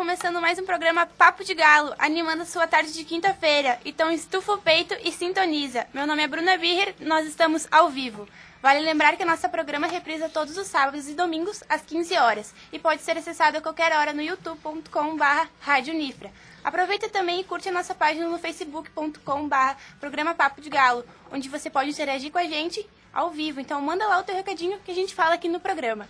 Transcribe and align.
começando 0.00 0.40
mais 0.40 0.58
um 0.58 0.64
programa 0.64 1.04
Papo 1.04 1.44
de 1.44 1.52
Galo, 1.52 1.94
animando 1.98 2.40
a 2.40 2.46
sua 2.46 2.66
tarde 2.66 2.90
de 2.90 3.04
quinta-feira. 3.04 3.78
Então 3.84 4.10
estufa 4.10 4.54
o 4.54 4.58
peito 4.58 4.94
e 5.04 5.12
sintoniza. 5.12 5.86
Meu 5.92 6.06
nome 6.06 6.22
é 6.22 6.26
Bruna 6.26 6.56
Birrer, 6.56 6.94
nós 7.00 7.26
estamos 7.26 7.68
ao 7.70 7.90
vivo. 7.90 8.26
Vale 8.62 8.80
lembrar 8.80 9.14
que 9.14 9.22
a 9.22 9.26
nossa 9.26 9.46
programa 9.46 9.86
reprisa 9.86 10.30
todos 10.30 10.56
os 10.56 10.68
sábados 10.68 11.06
e 11.06 11.12
domingos 11.12 11.62
às 11.68 11.82
15 11.82 12.16
horas 12.16 12.54
e 12.72 12.78
pode 12.78 13.02
ser 13.02 13.18
acessado 13.18 13.58
a 13.58 13.60
qualquer 13.60 13.92
hora 13.92 14.14
no 14.14 14.22
youtube.com.br. 14.22 16.30
Aproveita 16.64 17.10
também 17.10 17.40
e 17.40 17.44
curte 17.44 17.68
a 17.68 17.72
nossa 17.72 17.94
página 17.94 18.26
no 18.26 18.38
facebook.com.br 18.38 19.74
Programa 20.00 20.34
Papo 20.34 20.62
de 20.62 20.70
Galo, 20.70 21.04
onde 21.30 21.50
você 21.50 21.68
pode 21.68 21.90
interagir 21.90 22.32
com 22.32 22.38
a 22.38 22.44
gente 22.44 22.88
ao 23.12 23.30
vivo. 23.30 23.60
Então 23.60 23.82
manda 23.82 24.08
lá 24.08 24.18
o 24.18 24.24
teu 24.24 24.34
recadinho 24.34 24.80
que 24.80 24.92
a 24.92 24.94
gente 24.94 25.14
fala 25.14 25.34
aqui 25.34 25.46
no 25.46 25.60
programa. 25.60 26.08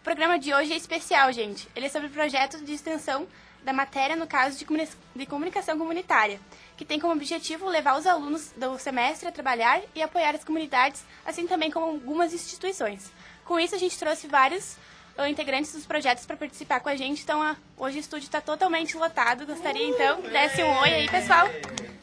O 0.00 0.02
programa 0.02 0.38
de 0.38 0.54
hoje 0.54 0.72
é 0.72 0.76
especial, 0.76 1.30
gente. 1.30 1.68
Ele 1.76 1.84
é 1.84 1.88
sobre 1.90 2.08
o 2.08 2.10
projeto 2.10 2.64
de 2.64 2.72
extensão 2.72 3.28
da 3.62 3.70
matéria, 3.70 4.16
no 4.16 4.26
caso 4.26 4.56
de, 4.56 4.66
de 5.14 5.26
comunicação 5.26 5.76
comunitária, 5.76 6.40
que 6.74 6.86
tem 6.86 6.98
como 6.98 7.12
objetivo 7.12 7.68
levar 7.68 7.98
os 7.98 8.06
alunos 8.06 8.50
do 8.56 8.78
semestre 8.78 9.28
a 9.28 9.32
trabalhar 9.32 9.78
e 9.94 10.00
apoiar 10.00 10.34
as 10.34 10.42
comunidades, 10.42 11.04
assim 11.22 11.46
também 11.46 11.70
como 11.70 11.84
algumas 11.84 12.32
instituições. 12.32 13.12
Com 13.44 13.60
isso, 13.60 13.74
a 13.74 13.78
gente 13.78 13.98
trouxe 13.98 14.26
vários 14.26 14.78
uh, 15.18 15.26
integrantes 15.26 15.74
dos 15.74 15.84
projetos 15.84 16.24
para 16.24 16.34
participar 16.34 16.80
com 16.80 16.88
a 16.88 16.96
gente, 16.96 17.22
então 17.22 17.38
uh, 17.42 17.54
hoje 17.76 17.98
o 17.98 18.00
estúdio 18.00 18.24
está 18.24 18.40
totalmente 18.40 18.96
lotado. 18.96 19.44
Gostaria 19.44 19.86
então 19.86 20.22
que 20.22 20.30
desse 20.30 20.62
um 20.62 20.78
oi 20.78 20.94
aí, 20.94 21.10
pessoal. 21.10 21.46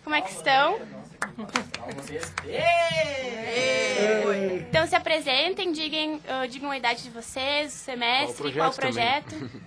Como 0.03 0.15
é 0.15 0.21
que 0.21 0.29
estão? 0.29 0.79
Então 4.69 4.85
se 4.87 4.95
apresentem, 4.95 5.71
digam, 5.71 6.15
uh, 6.15 6.47
digam 6.47 6.69
a 6.71 6.77
idade 6.77 7.03
de 7.03 7.09
vocês, 7.09 7.73
o 7.73 7.77
semestre, 7.77 8.53
qual 8.53 8.69
o 8.69 8.75
projeto. 8.75 9.35
Qual 9.35 9.45
o 9.45 9.49
projeto. 9.49 9.61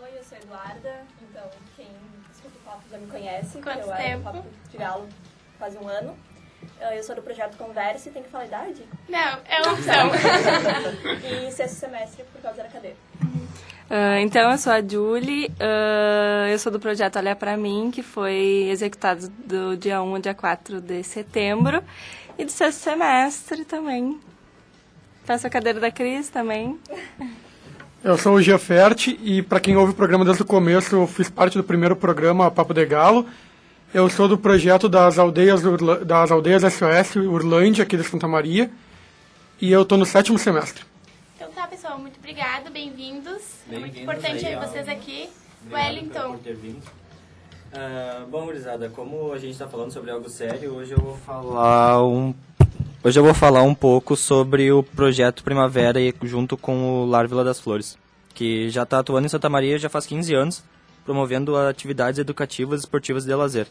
Oi, 0.02 0.10
eu 0.16 0.24
sou 0.24 0.38
Eduarda, 0.38 1.06
então 1.22 1.50
quem 1.76 1.88
escuta 2.32 2.56
o 2.56 2.60
papo 2.60 2.82
já 2.90 2.98
me 2.98 3.06
conhece. 3.06 3.60
Quanto 3.60 3.80
eu 3.80 3.96
tempo? 3.96 4.24
Papo 4.24 4.44
de 4.70 4.76
Galo 4.76 5.08
um 5.82 5.88
ano. 5.88 6.18
Eu 6.80 7.02
sou 7.02 7.14
do 7.14 7.22
projeto 7.22 7.56
Converse, 7.56 8.10
tem 8.10 8.22
que 8.22 8.28
falar 8.28 8.44
a 8.44 8.46
idade? 8.46 8.88
Não, 9.08 9.40
é 9.46 9.62
uma 9.62 9.72
opção. 9.72 10.10
e 11.48 11.50
sexto 11.52 11.74
semestre 11.74 12.24
por 12.24 12.40
causa 12.40 12.62
da 12.62 12.68
cadeira. 12.68 12.96
Uh, 13.90 14.20
então, 14.20 14.52
eu 14.52 14.56
sou 14.56 14.72
a 14.72 14.80
Julie, 14.80 15.48
uh, 15.48 16.46
eu 16.48 16.56
sou 16.60 16.70
do 16.70 16.78
projeto 16.78 17.16
Olha 17.16 17.34
Pra 17.34 17.56
Mim, 17.56 17.90
que 17.92 18.04
foi 18.04 18.68
executado 18.70 19.28
do 19.44 19.76
dia 19.76 20.00
1 20.00 20.14
ao 20.14 20.20
dia 20.20 20.32
4 20.32 20.80
de 20.80 21.02
setembro, 21.02 21.82
e 22.38 22.44
do 22.44 22.52
sexto 22.52 22.78
semestre 22.78 23.64
também. 23.64 24.20
Faço 25.24 25.44
a 25.44 25.50
cadeira 25.50 25.80
da 25.80 25.90
Cris 25.90 26.28
também. 26.28 26.78
Eu 28.04 28.16
sou 28.16 28.34
o 28.34 28.42
Giaferte 28.42 29.18
e 29.22 29.42
para 29.42 29.58
quem 29.58 29.76
ouve 29.76 29.90
o 29.90 29.94
programa 29.94 30.24
desde 30.24 30.42
o 30.44 30.46
começo, 30.46 30.94
eu 30.94 31.06
fiz 31.08 31.28
parte 31.28 31.58
do 31.58 31.64
primeiro 31.64 31.96
programa 31.96 32.48
Papo 32.48 32.72
de 32.72 32.86
Galo. 32.86 33.26
Eu 33.92 34.08
sou 34.08 34.28
do 34.28 34.38
projeto 34.38 34.88
das 34.88 35.18
aldeias, 35.18 35.62
das 36.06 36.30
aldeias 36.30 36.62
SOS 36.62 37.16
Urlândia, 37.16 37.82
aqui 37.82 37.96
de 37.96 38.04
Santa 38.04 38.28
Maria, 38.28 38.70
e 39.60 39.72
eu 39.72 39.82
estou 39.82 39.98
no 39.98 40.06
sétimo 40.06 40.38
semestre. 40.38 40.84
Então 41.34 41.50
tá, 41.50 41.66
pessoal, 41.66 41.98
muito 41.98 42.18
obrigado, 42.18 42.70
bem-vindos. 42.70 43.49
É 43.72 43.78
muito 43.78 43.98
importante 43.98 44.46
aí, 44.46 44.56
vocês 44.56 44.88
aqui. 44.88 45.28
Obrigado 45.62 45.86
Wellington. 45.86 46.30
por 46.32 46.38
ter 46.38 46.54
vindo. 46.54 46.82
Uh, 47.72 48.26
bom, 48.26 48.46
gurizada, 48.46 48.88
como 48.88 49.32
a 49.32 49.38
gente 49.38 49.52
está 49.52 49.68
falando 49.68 49.92
sobre 49.92 50.10
algo 50.10 50.28
sério, 50.28 50.74
hoje 50.74 50.92
eu 50.92 50.98
vou 50.98 51.16
falar 51.18 52.04
um 52.04 52.34
Hoje 53.02 53.18
eu 53.18 53.24
vou 53.24 53.32
falar 53.32 53.62
um 53.62 53.74
pouco 53.74 54.14
sobre 54.14 54.70
o 54.70 54.82
projeto 54.82 55.42
Primavera 55.42 55.98
junto 56.22 56.54
com 56.54 57.02
o 57.02 57.06
Lar 57.06 57.26
Vila 57.26 57.42
das 57.42 57.58
Flores, 57.58 57.96
que 58.34 58.68
já 58.68 58.82
está 58.82 58.98
atuando 58.98 59.24
em 59.24 59.28
Santa 59.30 59.48
Maria 59.48 59.78
já 59.78 59.88
faz 59.88 60.04
15 60.04 60.34
anos, 60.34 60.64
promovendo 61.04 61.56
atividades 61.56 62.18
educativas 62.18 62.80
e 62.80 62.84
esportivas 62.84 63.24
de 63.24 63.34
lazer. 63.34 63.68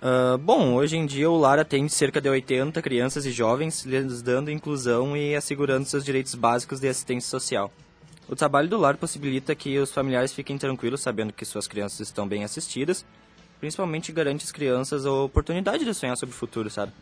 Uh, 0.00 0.38
bom, 0.38 0.74
hoje 0.74 0.96
em 0.96 1.06
dia 1.06 1.28
o 1.28 1.36
lar 1.36 1.58
atende 1.58 1.92
cerca 1.92 2.20
de 2.20 2.28
80 2.28 2.80
crianças 2.80 3.26
e 3.26 3.32
jovens, 3.32 3.84
lhes 3.84 4.22
dando 4.22 4.48
inclusão 4.48 5.16
e 5.16 5.34
assegurando 5.34 5.86
seus 5.86 6.04
direitos 6.04 6.36
básicos 6.36 6.78
de 6.78 6.88
assistência 6.88 7.28
social. 7.28 7.72
O 8.30 8.36
trabalho 8.36 8.68
do 8.68 8.78
lar 8.78 8.96
possibilita 8.96 9.56
que 9.56 9.76
os 9.76 9.90
familiares 9.90 10.32
fiquem 10.32 10.56
tranquilos 10.56 11.00
sabendo 11.00 11.32
que 11.32 11.44
suas 11.44 11.66
crianças 11.66 11.98
estão 11.98 12.28
bem 12.28 12.44
assistidas, 12.44 13.04
principalmente 13.58 14.12
garante 14.12 14.44
às 14.44 14.52
crianças 14.52 15.04
a 15.04 15.10
oportunidade 15.10 15.84
de 15.84 15.92
sonhar 15.92 16.16
sobre 16.16 16.32
o 16.32 16.38
futuro, 16.38 16.70
sabe? 16.70 16.92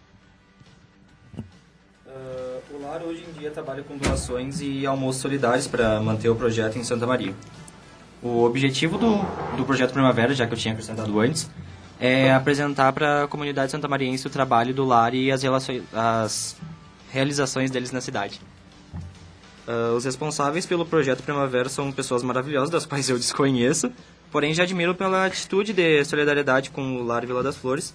Uh, 1.37 2.63
o 2.71 2.81
lar 2.81 3.03
hoje 3.03 3.27
em 3.29 3.39
dia 3.39 3.51
trabalha 3.51 3.83
com 3.83 3.99
doações 3.99 4.63
e 4.63 4.87
almoços 4.87 5.21
solidários 5.21 5.67
para 5.67 6.01
manter 6.01 6.31
o 6.31 6.35
projeto 6.35 6.79
em 6.79 6.83
Santa 6.83 7.07
Maria. 7.07 7.35
O 8.23 8.45
objetivo 8.45 8.97
do, 8.97 9.19
do 9.55 9.67
projeto 9.67 9.93
Primavera, 9.93 10.33
já 10.33 10.47
que 10.47 10.55
eu 10.55 10.59
tinha 10.59 10.73
acrescentado 10.73 11.21
antes, 11.21 11.51
é 12.01 12.33
apresentar 12.33 12.91
para 12.95 13.25
a 13.25 13.29
comunidade 13.29 13.71
santamariense 13.71 14.27
o 14.27 14.31
trabalho 14.31 14.73
do 14.73 14.83
lar 14.87 15.13
e 15.13 15.31
as, 15.31 15.43
relações, 15.43 15.83
as 15.93 16.57
realizações 17.13 17.71
deles 17.71 17.93
na 17.93 18.01
cidade. 18.01 18.41
Uh, 19.69 19.95
os 19.95 20.07
responsáveis 20.07 20.65
pelo 20.65 20.87
projeto 20.87 21.23
Primavera 21.23 21.69
são 21.69 21.93
pessoas 21.93 22.23
maravilhosas, 22.23 22.71
das 22.71 22.87
quais 22.87 23.11
eu 23.11 23.19
desconheço, 23.19 23.93
porém 24.33 24.55
já 24.55 24.63
admiro 24.63 24.95
pela 24.95 25.27
atitude 25.27 25.75
de 25.75 26.03
solidariedade 26.07 26.71
com 26.71 26.97
o 26.97 27.05
Lar 27.05 27.27
Vila 27.27 27.43
das 27.43 27.59
Flores. 27.59 27.95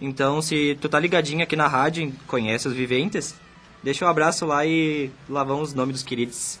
Então, 0.00 0.40
se 0.40 0.78
tu 0.80 0.88
tá 0.88 1.00
ligadinho 1.00 1.42
aqui 1.42 1.56
na 1.56 1.66
rádio 1.66 2.12
conhece 2.28 2.68
os 2.68 2.74
viventes, 2.74 3.34
deixa 3.82 4.04
um 4.04 4.08
abraço 4.08 4.46
lá 4.46 4.64
e 4.64 5.10
lá 5.28 5.42
vão 5.42 5.60
os 5.60 5.74
nomes 5.74 5.94
dos 5.94 6.02
queridos. 6.04 6.60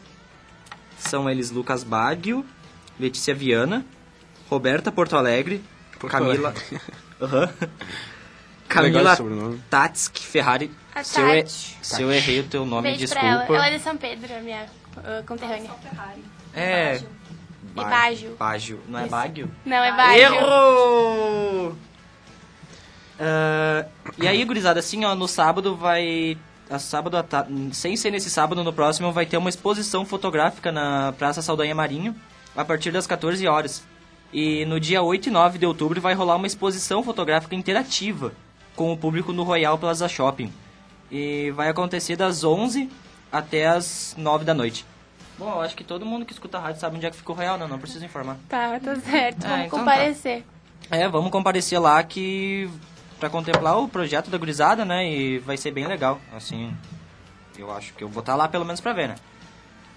São 0.98 1.30
eles 1.30 1.52
Lucas 1.52 1.84
Baggio, 1.84 2.44
Letícia 2.98 3.32
Viana, 3.32 3.86
Roberta 4.50 4.90
Porto 4.90 5.16
Alegre, 5.16 5.62
Porto 6.00 6.10
Camila. 6.10 6.48
Alegre. 6.48 6.80
Legal 8.68 8.68
Camila 8.68 9.10
esse 9.10 9.16
sobrenome. 9.16 9.62
Tatsk 9.70 10.18
Ferrari. 10.18 10.70
A 11.00 11.04
Se 11.04 11.20
eu, 11.20 11.26
Tati. 11.42 11.78
se 11.82 12.02
eu 12.02 12.12
errei 12.12 12.40
o 12.40 12.44
teu 12.44 12.66
nome, 12.66 12.82
Beijo 12.82 12.98
desculpa. 13.00 13.26
pra 13.26 13.34
ela. 13.56 13.56
Ela 13.56 13.66
é 13.68 13.76
de 13.78 13.82
São 13.82 13.96
Pedro, 13.96 14.34
a 14.36 14.40
minha 14.40 14.66
uh, 14.96 15.24
conterrânea. 15.26 15.70
É. 16.54 16.96
E 17.76 17.80
Baggio. 17.84 18.36
Baggio. 18.38 18.80
Não 18.88 18.98
é 18.98 19.06
Baggio? 19.06 19.50
Não, 19.64 19.76
é 19.76 19.92
Baggio. 19.96 20.22
Errou! 20.22 21.76
Ah, 23.20 23.84
e 24.20 24.26
aí, 24.28 24.44
gurizada, 24.44 24.80
assim, 24.80 25.04
ó, 25.04 25.14
no 25.14 25.28
sábado 25.28 25.74
vai... 25.76 26.36
A 26.70 26.78
sábado, 26.78 27.16
à 27.16 27.22
ta- 27.22 27.46
sem 27.72 27.96
ser 27.96 28.10
nesse 28.10 28.28
sábado, 28.28 28.62
no 28.62 28.72
próximo, 28.74 29.10
vai 29.10 29.24
ter 29.24 29.38
uma 29.38 29.48
exposição 29.48 30.04
fotográfica 30.04 30.70
na 30.70 31.14
Praça 31.16 31.40
Saldanha 31.40 31.74
Marinho, 31.74 32.14
a 32.54 32.62
partir 32.62 32.90
das 32.90 33.06
14 33.06 33.46
horas. 33.48 33.82
E 34.30 34.66
no 34.66 34.78
dia 34.78 35.00
8 35.02 35.28
e 35.28 35.30
9 35.30 35.58
de 35.58 35.64
outubro 35.64 35.98
vai 35.98 36.12
rolar 36.12 36.36
uma 36.36 36.46
exposição 36.46 37.02
fotográfica 37.02 37.54
interativa 37.54 38.32
com 38.76 38.92
o 38.92 38.96
público 38.98 39.32
no 39.32 39.44
Royal 39.44 39.78
Plaza 39.78 40.06
Shopping. 40.08 40.52
E 41.10 41.50
vai 41.52 41.68
acontecer 41.68 42.16
das 42.16 42.44
11 42.44 42.90
até 43.32 43.66
as 43.66 44.14
9 44.18 44.44
da 44.44 44.54
noite. 44.54 44.84
Bom, 45.38 45.50
eu 45.50 45.60
acho 45.60 45.76
que 45.76 45.84
todo 45.84 46.04
mundo 46.04 46.26
que 46.26 46.32
escuta 46.32 46.58
a 46.58 46.60
rádio 46.60 46.80
sabe 46.80 46.96
onde 46.96 47.06
é 47.06 47.10
que 47.10 47.16
fica 47.16 47.30
o 47.30 47.34
Royal, 47.34 47.56
não, 47.56 47.68
não 47.68 47.78
preciso 47.78 48.04
informar. 48.04 48.36
Tá, 48.48 48.78
tá 48.80 48.96
certo. 48.96 49.44
É, 49.44 49.48
Vamos 49.48 49.66
então 49.66 49.78
comparecer. 49.78 50.44
É, 50.90 51.08
vamos 51.08 51.30
comparecer 51.30 51.80
lá 51.80 52.02
que 52.02 52.68
para 53.20 53.30
contemplar 53.30 53.78
o 53.78 53.88
projeto 53.88 54.30
da 54.30 54.38
gurizada, 54.38 54.84
né? 54.84 55.08
E 55.08 55.38
vai 55.38 55.56
ser 55.56 55.70
bem 55.70 55.86
legal. 55.86 56.20
Assim, 56.34 56.74
eu 57.56 57.70
acho 57.70 57.92
que 57.94 58.02
eu 58.02 58.08
vou 58.08 58.20
estar 58.20 58.34
lá 58.34 58.48
pelo 58.48 58.64
menos 58.64 58.80
pra 58.80 58.92
ver, 58.92 59.08
né? 59.08 59.14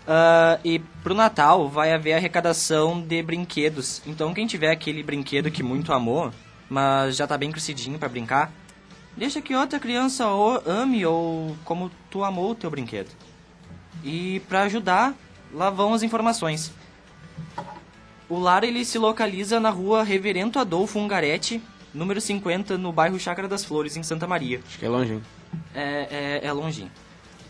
Ah, 0.08 0.60
e 0.64 0.80
pro 1.04 1.14
Natal 1.14 1.70
vai 1.70 1.94
haver 1.94 2.14
arrecadação 2.14 3.02
de 3.02 3.22
brinquedos. 3.22 4.02
Então 4.06 4.34
quem 4.34 4.48
tiver 4.48 4.72
aquele 4.72 5.04
brinquedo 5.04 5.52
que 5.52 5.64
muito 5.64 5.94
amou, 5.94 6.32
mas 6.70 7.16
já 7.16 7.28
tá 7.28 7.38
bem 7.38 7.52
crescidinho 7.52 8.00
pra 8.00 8.10
brincar, 8.10 8.52
deixa 9.16 9.42
que 9.42 9.56
outra 9.56 9.80
criança 9.80 10.26
ame 10.66 11.06
ou 11.06 11.56
como 11.64 11.92
tu 12.10 12.24
amou 12.24 12.52
o 12.52 12.56
teu 12.56 12.70
brinquedo. 12.70 13.10
E 14.04 14.42
pra 14.48 14.64
ajudar, 14.64 15.14
lá 15.54 15.70
vão 15.70 15.94
as 15.94 16.04
informações. 16.04 16.72
O 18.30 18.40
lar 18.40 18.64
ele 18.64 18.86
se 18.86 18.98
localiza 18.98 19.60
na 19.60 19.70
rua 19.70 20.04
Reverendo 20.04 20.58
Adolfo 20.58 20.98
Ungaretti, 20.98 21.62
número 21.94 22.22
50, 22.22 22.78
no 22.78 22.92
bairro 22.92 23.20
Chácara 23.20 23.48
das 23.48 23.66
Flores, 23.66 23.98
em 23.98 24.04
Santa 24.04 24.26
Maria. 24.26 24.62
Acho 24.66 24.80
que 24.80 24.86
é 24.86 24.90
longe, 24.90 25.14
hein? 25.14 25.24
É, 25.76 26.40
é, 26.44 26.48
é 26.48 26.54
longinho. 26.54 26.92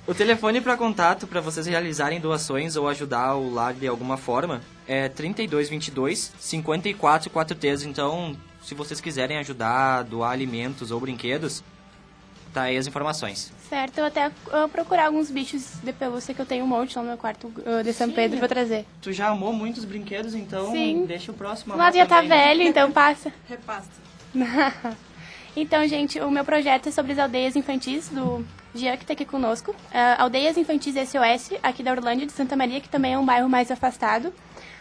O 0.08 0.16
telefone 0.16 0.60
para 0.60 0.76
contato 0.76 1.28
para 1.28 1.40
vocês 1.40 1.68
realizarem 1.68 2.20
doações 2.20 2.76
ou 2.76 2.88
ajudar 2.88 3.36
o 3.36 3.54
lar 3.54 3.74
de 3.74 3.88
alguma 3.88 4.18
forma 4.18 4.62
é 4.88 5.08
3222 5.08 6.34
5443. 6.40 7.84
Então, 7.84 8.36
se 8.62 8.76
vocês 8.76 9.02
quiserem 9.02 9.38
ajudar, 9.38 10.04
doar 10.04 10.32
alimentos 10.32 10.92
ou 10.92 11.00
brinquedos, 11.00 11.64
tá 12.54 12.64
aí 12.64 12.78
as 12.78 12.88
informações. 12.88 13.52
Certo, 13.70 13.98
eu 14.00 14.06
até 14.06 14.28
uh, 14.28 14.68
procurar 14.72 15.08
alguns 15.08 15.32
bichos 15.32 15.76
de 15.84 15.94
pelúcia 15.94 16.34
que 16.34 16.42
eu 16.42 16.46
tenho 16.46 16.66
um 16.66 16.68
monte 16.68 16.96
lá 16.96 17.02
no 17.02 17.08
meu 17.10 17.18
quarto 17.18 17.48
uh, 17.48 17.84
de 17.84 17.94
São 17.94 18.08
Sim. 18.08 18.14
Pedro 18.14 18.38
e 18.38 18.40
vou 18.40 18.50
trazer. 18.50 18.86
Tu 19.02 19.14
já 19.14 19.30
amou 19.30 19.54
muitos 19.54 19.86
brinquedos, 19.86 20.36
então 20.36 20.72
Sim. 20.72 21.06
deixa 21.06 21.32
o 21.32 21.36
próximo 21.36 21.76
lado 21.76 21.96
já 21.96 22.06
tá 22.06 22.22
né? 22.22 22.28
velho, 22.28 22.64
então 22.64 22.92
passa. 22.92 23.34
Repasta. 23.48 24.02
então, 25.56 25.88
gente, 25.88 26.20
o 26.20 26.30
meu 26.30 26.44
projeto 26.44 26.88
é 26.88 26.92
sobre 26.92 27.14
as 27.14 27.20
aldeias 27.20 27.56
infantis 27.56 28.10
do 28.10 28.46
Jean, 28.74 28.96
que 28.96 29.04
está 29.04 29.14
aqui 29.14 29.26
conosco. 29.26 29.72
Uh, 29.72 30.22
Aldeias 30.22 30.58
Infantis 30.58 30.96
SOS, 30.96 31.58
aqui 31.62 31.84
da 31.84 31.92
Orlândia, 31.92 32.26
de 32.26 32.32
Santa 32.32 32.56
Maria, 32.56 32.80
que 32.80 32.90
também 32.90 33.14
é 33.14 33.18
um 33.18 33.26
bairro 33.26 33.50
mais 33.50 33.70
afastado. 33.70 34.34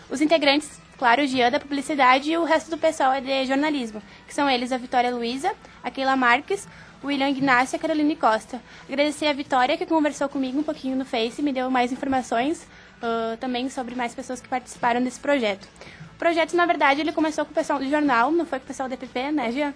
Os 0.08 0.20
integrantes, 0.20 0.80
claro, 1.00 1.23
o 1.23 1.26
Jean 1.26 1.50
da 1.50 1.58
publicidade 1.58 2.31
e 2.31 2.37
o 2.37 2.44
resto 2.44 2.70
do 2.70 2.76
pessoal 2.76 3.11
é 3.11 3.23
de 3.23 3.47
jornalismo, 3.47 4.02
que 4.29 4.35
são 4.35 4.50
eles 4.50 4.70
a 4.70 4.76
Vitória 4.76 5.11
Luiza, 5.11 5.50
a 5.82 5.91
Keila 5.91 6.14
Marques, 6.14 6.69
o 7.02 7.06
William 7.06 7.31
Ignacio 7.31 7.75
e 7.75 7.79
a 7.79 7.81
Caroline 7.81 8.14
Costa. 8.14 8.61
Agradecer 8.87 9.26
a 9.26 9.32
Vitória, 9.32 9.79
que 9.79 9.87
conversou 9.87 10.29
comigo 10.29 10.58
um 10.58 10.62
pouquinho 10.62 10.94
no 10.99 11.06
Face, 11.06 11.41
me 11.41 11.55
deu 11.55 11.70
mais 11.70 11.91
informações 11.91 12.69
uh, 12.99 13.35
também 13.38 13.70
sobre 13.70 13.94
mais 13.94 14.14
pessoas 14.14 14.43
que 14.43 14.49
participaram 14.49 15.02
desse 15.02 15.19
projeto. 15.19 15.67
O 16.14 16.19
projeto, 16.19 16.55
na 16.55 16.67
verdade, 16.67 17.00
ele 17.00 17.12
começou 17.12 17.47
com 17.47 17.52
o 17.52 17.55
pessoal 17.55 17.79
do 17.79 17.88
jornal, 17.88 18.31
não 18.31 18.44
foi 18.44 18.58
com 18.58 18.67
o 18.67 18.69
pessoal 18.69 18.87
do 18.87 18.93
EPP, 18.93 19.32
né, 19.32 19.50
Jean? 19.52 19.73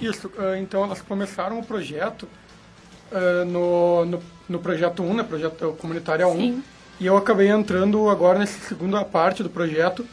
Isso, 0.00 0.28
uh, 0.28 0.54
então 0.54 0.84
elas 0.84 1.02
começaram 1.02 1.58
o 1.58 1.66
projeto 1.66 2.28
uh, 3.10 3.44
no, 3.46 4.04
no, 4.04 4.22
no, 4.48 4.58
projeto 4.60 5.02
1, 5.02 5.14
né, 5.14 5.22
projeto 5.24 5.76
comunitário 5.80 6.28
1, 6.28 6.36
Sim. 6.36 6.62
E 7.00 7.06
eu 7.06 7.16
acabei 7.16 7.48
entrando 7.48 8.08
agora 8.08 8.38
nessa 8.38 8.58
segunda 8.66 9.04
parte 9.04 9.42
do 9.42 9.50
projeto, 9.50 10.06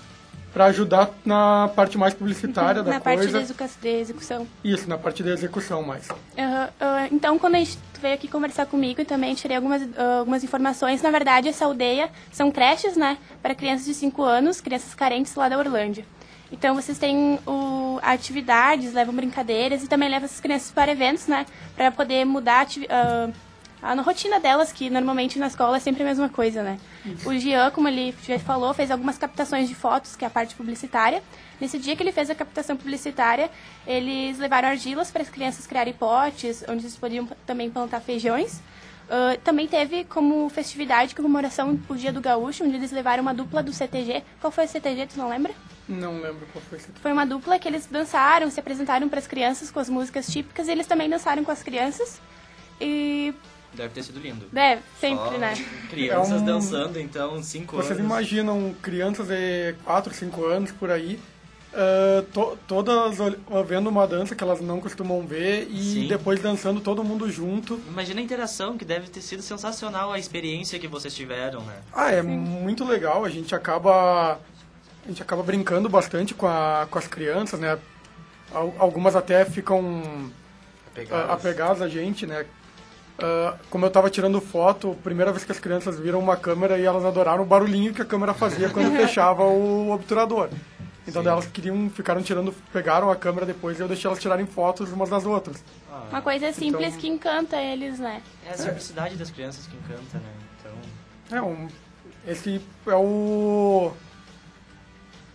para 0.54 0.66
ajudar 0.66 1.10
na 1.24 1.70
parte 1.76 1.98
mais 1.98 2.14
publicitária 2.14 2.82
uhum, 2.82 2.86
da 2.86 2.94
na 2.96 3.00
coisa. 3.00 3.40
Na 3.40 3.54
parte 3.54 3.78
de 3.82 3.88
execução. 3.88 4.48
Isso, 4.64 4.90
na 4.90 4.98
parte 4.98 5.24
da 5.24 5.32
execução 5.32 5.82
mais. 5.82 6.10
Uh, 6.10 6.14
uh, 6.14 7.08
então, 7.12 7.40
quando 7.40 7.56
a 7.56 7.60
gente 7.60 7.78
veio 8.02 8.16
aqui 8.16 8.28
conversar 8.28 8.66
comigo, 8.66 9.02
e 9.02 9.06
também 9.06 9.34
tirei 9.34 9.56
algumas, 9.56 9.82
uh, 9.82 10.20
algumas 10.20 10.44
informações. 10.44 11.02
Na 11.02 11.12
verdade, 11.12 11.48
essa 11.48 11.66
aldeia 11.66 12.10
são 12.32 12.52
creches, 12.52 12.98
né, 12.98 13.18
para 13.42 13.56
crianças 13.56 13.86
de 13.86 13.94
5 13.94 14.22
anos, 14.24 14.60
crianças 14.60 14.94
carentes 14.94 15.36
lá 15.36 15.48
da 15.48 15.58
Orlândia. 15.58 16.06
Então, 16.52 16.76
vocês 16.76 16.98
têm 16.98 17.40
o, 17.48 17.98
atividades, 18.02 18.94
levam 18.94 19.16
brincadeiras 19.16 19.84
e 19.84 19.88
também 19.88 20.10
levam 20.10 20.26
essas 20.26 20.42
crianças 20.42 20.70
para 20.70 20.92
eventos, 20.92 21.28
né, 21.28 21.46
para 21.78 21.92
poder 21.92 22.26
mudar 22.26 22.66
uh, 22.66 23.34
a 23.82 23.94
rotina 23.96 24.40
delas, 24.40 24.72
que 24.72 24.90
normalmente 24.90 25.40
na 25.40 25.48
escola 25.48 25.78
é 25.78 25.80
sempre 25.80 26.04
a 26.04 26.06
mesma 26.06 26.30
coisa, 26.30 26.62
né? 26.62 26.80
O 27.26 27.34
Jean, 27.34 27.72
como 27.72 27.88
ele 27.88 28.14
já 28.24 28.38
falou, 28.38 28.74
fez 28.74 28.92
algumas 28.92 29.18
captações 29.18 29.68
de 29.68 29.74
fotos, 29.74 30.16
que 30.16 30.24
é 30.24 30.28
a 30.28 30.32
parte 30.32 30.54
publicitária. 30.54 31.24
Nesse 31.60 31.80
dia 31.80 31.96
que 31.96 32.04
ele 32.04 32.12
fez 32.12 32.30
a 32.30 32.36
captação 32.36 32.78
publicitária, 32.78 33.50
eles 33.88 34.38
levaram 34.38 34.70
argilas 34.70 35.10
para 35.10 35.24
as 35.24 35.30
crianças 35.30 35.66
criarem 35.66 35.94
potes, 35.94 36.64
onde 36.70 36.84
eles 36.84 36.96
podiam 36.96 37.28
também 37.46 37.70
plantar 37.70 38.02
feijões. 38.02 38.62
Uh, 39.12 39.38
também 39.44 39.68
teve 39.68 40.06
como 40.06 40.48
festividade, 40.50 41.14
comemoração, 41.14 41.78
o 41.90 41.96
Dia 41.96 42.14
do 42.14 42.22
Gaúcho, 42.22 42.64
onde 42.64 42.76
eles 42.76 42.92
levaram 42.92 43.22
uma 43.22 43.34
dupla 43.34 43.62
do 43.62 43.74
CTG. 43.74 44.24
Qual 44.40 44.52
foi 44.52 44.66
o 44.66 44.68
CTG, 44.68 45.08
tu 45.08 45.18
não 45.18 45.28
lembra? 45.28 45.54
Não 45.90 46.22
lembro 46.22 46.48
qual 46.54 46.64
foi 46.64 46.78
o 46.78 46.82
CTG. 46.82 47.00
Foi 47.02 47.12
uma 47.12 47.26
dupla 47.26 47.60
que 47.60 47.68
eles 47.68 47.88
dançaram, 47.88 48.50
se 48.50 48.60
apresentaram 48.60 49.10
para 49.10 49.20
as 49.20 49.28
crianças 49.28 49.70
com 49.70 49.80
as 49.80 49.90
músicas 49.90 50.28
típicas 50.28 50.68
e 50.68 50.72
eles 50.72 50.88
também 50.88 51.10
dançaram 51.10 51.44
com 51.44 51.52
as 51.52 51.62
crianças. 51.62 52.22
E 52.80 53.34
Deve 53.74 53.94
ter 53.94 54.04
sido 54.04 54.20
lindo. 54.20 54.46
Deve, 54.52 54.82
sempre, 55.00 55.32
Só 55.32 55.38
né? 55.38 55.54
Crianças 55.90 56.32
é 56.32 56.36
um... 56.36 56.46
dançando, 56.46 57.00
então, 57.00 57.42
5 57.42 57.76
anos. 57.76 57.88
Vocês 57.88 58.00
imaginam 58.00 58.76
crianças 58.82 59.28
de 59.28 59.74
4, 59.86 60.14
5 60.14 60.46
anos 60.46 60.72
por 60.72 60.92
aí, 60.92 61.20
uh, 61.74 62.22
to 62.34 62.58
todas 62.68 63.18
vendo 63.66 63.88
uma 63.88 64.06
dança 64.06 64.36
que 64.36 64.44
elas 64.44 64.62
não 64.62 64.80
costumam 64.82 65.26
ver 65.26 65.68
e 65.70 65.82
Sim. 65.82 66.08
depois 66.08 66.42
dançando 66.42 66.82
todo 66.82 67.04
mundo 67.04 67.30
junto. 67.32 67.80
Imagina 67.88 68.20
a 68.20 68.24
interação, 68.24 68.78
que 68.78 68.86
deve 68.86 69.10
ter 69.10 69.22
sido 69.22 69.42
sensacional 69.42 70.12
a 70.12 70.20
experiência 70.20 70.78
que 70.80 70.88
vocês 70.88 71.14
tiveram, 71.14 71.62
né? 71.62 71.82
Ah, 71.94 72.12
é 72.12 72.22
Sim. 72.22 72.28
muito 72.28 72.84
legal. 72.84 73.24
A 73.24 73.30
gente 73.30 73.56
acaba. 73.56 74.40
A 75.04 75.08
gente 75.08 75.22
acaba 75.22 75.42
brincando 75.42 75.90
bastante 75.90 76.34
com, 76.34 76.48
a, 76.48 76.88
com 76.90 77.00
as 77.00 77.08
crianças, 77.08 77.60
né? 77.60 77.80
Algumas 78.54 79.16
até 79.16 79.46
ficam 79.46 80.30
apegadas, 80.92 81.32
apegadas 81.32 81.82
a 81.82 81.88
gente, 81.88 82.28
né? 82.28 82.46
Uh, 83.20 83.58
como 83.70 83.86
eu 83.86 83.88
estava 83.88 84.10
tirando 84.10 84.42
foto, 84.42 84.98
primeira 85.04 85.32
vez 85.32 85.44
que 85.44 85.52
as 85.52 85.60
crianças 85.60 86.00
viram 86.00 86.20
uma 86.20 86.36
câmera 86.36 86.80
e 86.80 86.86
elas 86.86 87.06
adoraram 87.06 87.44
o 87.44 87.46
barulhinho 87.46 87.94
que 87.94 88.02
a 88.02 88.06
câmera 88.06 88.34
fazia 88.34 88.70
quando 88.70 88.92
fechava 88.98 89.44
o 89.44 89.92
obturador. 89.92 90.50
Então 91.08 91.22
elas 91.24 91.48
queriam, 91.48 91.90
ficaram 91.90 92.22
tirando, 92.22 92.54
pegaram 92.72 93.10
a 93.10 93.16
câmera 93.16 93.46
depois 93.46 93.80
e 93.80 93.82
eu 93.82 93.88
deixei 93.88 94.08
elas 94.08 94.20
tirarem 94.20 94.46
fotos 94.46 94.92
umas 94.92 95.10
das 95.10 95.26
outras. 95.26 95.64
Ah, 95.92 96.08
uma 96.10 96.22
coisa 96.22 96.52
simples 96.54 96.88
então, 96.88 97.00
que 97.00 97.08
encanta 97.08 97.58
eles, 97.58 98.00
né? 98.00 98.22
É 98.46 98.52
a 98.52 98.58
simplicidade 98.58 99.16
é. 99.16 99.18
das 99.18 99.32
crianças 99.32 99.68
que 99.68 99.76
encanta, 99.76 100.18
né? 100.18 100.34
Então... 100.60 101.38
É, 101.38 101.42
um, 101.42 101.68
esse 102.28 102.62
é 102.86 102.96
o... 102.96 103.92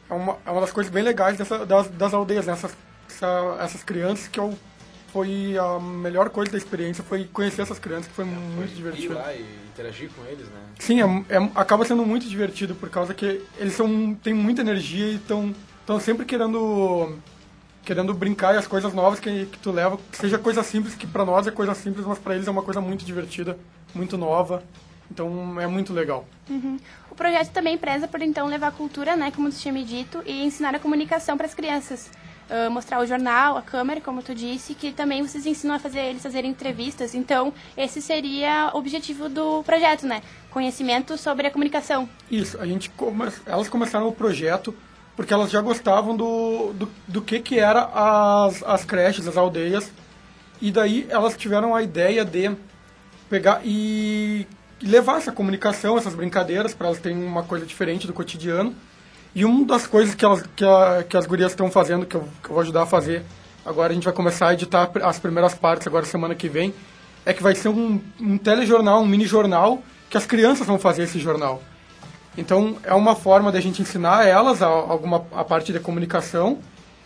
É 0.08 0.14
uma, 0.14 0.37
é 0.46 0.50
uma 0.50 0.61
das 0.61 0.72
coisas 0.72 0.93
bem 0.93 1.02
legais 1.02 1.37
dessa, 1.37 1.67
das, 1.67 1.88
das 1.88 2.14
aldeias, 2.14 2.46
né? 2.46 2.52
Essas, 2.52 2.76
essa, 3.08 3.56
essas 3.61 3.82
crianças 3.82 4.29
que 4.29 4.38
eu 4.38 4.56
foi 5.17 5.57
a 5.57 5.81
melhor 5.81 6.29
coisa 6.29 6.53
da 6.53 6.59
experiência, 6.59 7.03
foi 7.03 7.25
conhecer 7.25 7.63
essas 7.63 7.79
crianças, 7.79 8.07
que 8.07 8.13
foi 8.13 8.27
é, 8.27 8.29
muito 8.29 8.69
foi 8.69 8.77
divertido. 8.77 9.15
Ir 9.15 9.17
lá 9.17 9.33
e 9.33 9.47
interagir 9.73 10.11
com 10.11 10.23
eles, 10.27 10.45
né? 10.45 10.61
Sim, 10.79 11.01
é, 11.01 11.37
é, 11.37 11.51
acaba 11.55 11.87
sendo 11.87 12.05
muito 12.05 12.29
divertido, 12.29 12.75
por 12.75 12.91
causa 12.91 13.15
que 13.15 13.43
eles 13.57 13.73
são, 13.73 14.15
têm 14.23 14.35
muita 14.35 14.61
energia 14.61 15.07
e 15.07 15.15
estão 15.15 15.55
sempre 16.01 16.27
querendo 16.27 17.17
querendo 17.83 18.13
brincar 18.13 18.55
e 18.55 18.59
as 18.59 18.67
coisas 18.67 18.93
novas 18.93 19.19
que, 19.19 19.47
que 19.47 19.59
tu 19.59 19.71
leva, 19.71 19.97
que 20.11 20.19
seja 20.19 20.37
coisa 20.37 20.63
simples, 20.63 20.95
que 20.95 21.07
para 21.07 21.25
nós 21.25 21.47
é 21.47 21.51
coisa 21.51 21.73
simples, 21.73 22.05
mas 22.05 22.19
para 22.19 22.35
eles 22.35 22.47
é 22.47 22.51
uma 22.51 22.63
coisa 22.63 22.83
muito 22.83 23.03
divertida, 23.03 23.57
muito 23.95 24.19
nova. 24.19 24.63
Então 25.11 25.59
é 25.59 25.67
muito 25.67 25.95
legal. 25.95 26.27
Uhum. 26.51 26.79
O 27.11 27.15
projeto 27.15 27.53
também 27.53 27.79
preza 27.79 28.07
por 28.07 28.21
então 28.21 28.49
levar 28.49 28.69
a 28.69 28.73
cultura, 28.73 29.17
né, 29.17 29.31
como 29.31 29.49
tu 29.49 29.57
tinha 29.57 29.73
me 29.73 29.85
dito, 29.85 30.21
e 30.27 30.45
ensinar 30.45 30.75
a 30.75 30.81
comunicação 30.81 31.39
para 31.39 31.47
as 31.47 31.55
crianças 31.55 32.11
uh, 32.50 32.70
mostrar 32.70 33.00
o 33.00 33.06
jornal, 33.06 33.56
a 33.56 33.62
câmera, 33.62 34.00
como 34.00 34.22
tu 34.22 34.34
disse, 34.34 34.75
que 34.75 34.93
também 34.93 35.22
vocês 35.22 35.46
ensinam 35.46 35.75
a 35.75 35.78
fazer 35.78 36.00
eles 36.00 36.22
fazerem 36.22 36.50
entrevistas. 36.50 37.14
Então, 37.14 37.52
esse 37.76 38.00
seria 38.00 38.70
o 38.75 38.78
objetivo 38.78 39.28
do 39.28 39.62
projeto, 39.62 40.06
né? 40.06 40.22
Conhecimento 40.50 41.16
sobre 41.16 41.46
a 41.46 41.50
comunicação. 41.50 42.08
Isso, 42.31 42.60
a 42.60 42.66
gente 42.66 42.90
come... 42.90 43.28
elas 43.44 43.69
começaram 43.69 44.08
o 44.08 44.12
projeto 44.12 44.75
porque 45.16 45.32
elas 45.32 45.50
já 45.50 45.62
gostavam 45.62 46.14
do, 46.14 46.75
do, 46.75 46.88
do 47.08 47.22
que 47.22 47.40
que 47.40 47.58
era 47.58 47.88
as, 47.94 48.62
as 48.62 48.84
creches, 48.84 49.26
as 49.26 49.37
aldeias, 49.37 49.90
e 50.60 50.70
daí 50.70 51.06
elas 51.08 51.37
tiveram 51.37 51.75
a 51.75 51.82
ideia 51.82 52.22
de 52.22 52.54
pegar 53.28 53.62
e 53.64 54.46
levar 54.82 55.16
essa 55.16 55.32
comunicação, 55.32 55.96
essas 55.96 56.14
brincadeiras, 56.14 56.75
para 56.75 56.88
elas 56.88 57.00
terem 57.00 57.22
uma 57.25 57.43
coisa 57.43 57.64
diferente 57.64 58.06
do 58.06 58.12
cotidiano, 58.12 58.75
e 59.37 59.44
uma 59.44 59.67
das 59.67 59.87
coisas 59.87 60.15
que, 60.15 60.25
elas, 60.25 60.43
que, 60.56 60.65
a, 60.65 61.05
que 61.06 61.15
as 61.15 61.27
gurias 61.27 61.53
estão 61.53 61.71
fazendo, 61.71 62.06
que 62.06 62.15
eu, 62.15 62.27
que 62.43 62.49
eu 62.49 62.55
vou 62.55 62.61
ajudar 62.61 62.85
a 62.85 62.87
fazer, 62.87 63.23
agora 63.67 63.93
a 63.93 63.94
gente 63.94 64.05
vai 64.05 64.15
começar 64.15 64.49
a 64.49 64.55
editar 64.55 64.91
as 65.03 65.19
primeiras 65.19 65.55
partes, 65.55 65.87
agora 65.87 66.06
semana 66.06 66.35
que 66.35 66.49
vem, 66.49 66.73
é 67.23 67.35
que 67.35 67.43
vai 67.43 67.55
ser 67.55 67.69
um, 67.69 68.00
um 68.19 68.38
telejornal, 68.38 69.03
um 69.03 69.06
mini 69.06 69.27
jornal, 69.27 69.83
que 70.09 70.17
as 70.17 70.25
crianças 70.25 70.67
vão 70.67 70.79
fazer 70.79 71.03
esse 71.03 71.19
jornal. 71.19 71.62
Então, 72.35 72.79
é 72.83 72.94
uma 72.94 73.15
forma 73.15 73.53
da 73.53 73.61
gente 73.61 73.83
ensinar 73.83 74.27
elas 74.27 74.62
a, 74.62 74.69
alguma, 74.69 75.27
a 75.33 75.44
parte 75.44 75.70
da 75.70 75.81
comunicação 75.81 76.58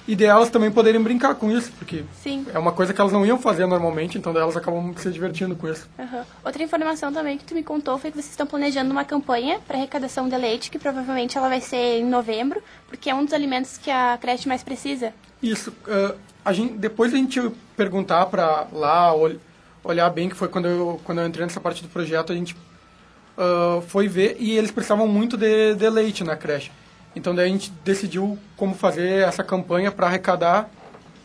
e 0.06 0.16
de 0.16 0.24
elas 0.24 0.50
também 0.50 0.70
poderem 0.70 1.00
brincar 1.02 1.34
com 1.34 1.50
isso, 1.50 1.70
porque 1.78 2.04
Sim. 2.22 2.46
é 2.52 2.58
uma 2.58 2.72
coisa 2.72 2.92
que 2.92 3.00
elas 3.00 3.12
não 3.12 3.24
iam 3.24 3.38
fazer 3.38 3.66
normalmente, 3.66 4.18
então 4.18 4.36
elas 4.36 4.56
acabam 4.56 4.92
se 4.96 5.10
divertindo 5.10 5.54
com 5.54 5.68
isso. 5.68 5.88
Uhum. 5.98 6.22
Outra 6.44 6.62
informação 6.62 7.12
também 7.12 7.38
que 7.38 7.44
tu 7.44 7.54
me 7.54 7.62
contou 7.62 7.98
foi 7.98 8.10
que 8.10 8.16
vocês 8.16 8.30
estão 8.30 8.46
planejando 8.46 8.90
uma 8.90 9.04
campanha 9.04 9.60
para 9.66 9.76
arrecadação 9.76 10.28
de 10.28 10.36
leite, 10.36 10.70
que 10.70 10.78
provavelmente 10.78 11.36
ela 11.36 11.48
vai 11.48 11.60
ser 11.60 12.00
em 12.00 12.04
novembro, 12.04 12.62
porque 12.88 13.10
é 13.10 13.14
um 13.14 13.24
dos 13.24 13.34
alimentos 13.34 13.78
que 13.78 13.90
a 13.90 14.18
creche 14.20 14.48
mais 14.48 14.62
precisa. 14.62 15.12
Isso. 15.42 15.70
Uh, 15.86 16.16
a 16.44 16.52
gente, 16.52 16.74
depois 16.74 17.12
a 17.12 17.16
gente 17.16 17.50
perguntar 17.76 18.26
para 18.26 18.66
lá, 18.72 19.12
ol, 19.14 19.32
olhar 19.84 20.10
bem, 20.10 20.28
que 20.28 20.36
foi 20.36 20.48
quando 20.48 20.66
eu, 20.66 21.00
quando 21.04 21.20
eu 21.20 21.26
entrei 21.26 21.46
nessa 21.46 21.60
parte 21.60 21.82
do 21.82 21.88
projeto, 21.88 22.32
a 22.32 22.34
gente 22.34 22.54
uh, 23.36 23.80
foi 23.82 24.08
ver 24.08 24.36
e 24.38 24.56
eles 24.56 24.70
precisavam 24.70 25.06
muito 25.06 25.36
de, 25.36 25.74
de 25.74 25.88
leite 25.88 26.24
na 26.24 26.36
creche. 26.36 26.70
Então 27.14 27.34
daí 27.34 27.46
a 27.46 27.52
gente 27.52 27.72
decidiu 27.84 28.38
como 28.56 28.74
fazer 28.74 29.26
essa 29.26 29.42
campanha 29.42 29.90
para 29.90 30.06
arrecadar 30.06 30.70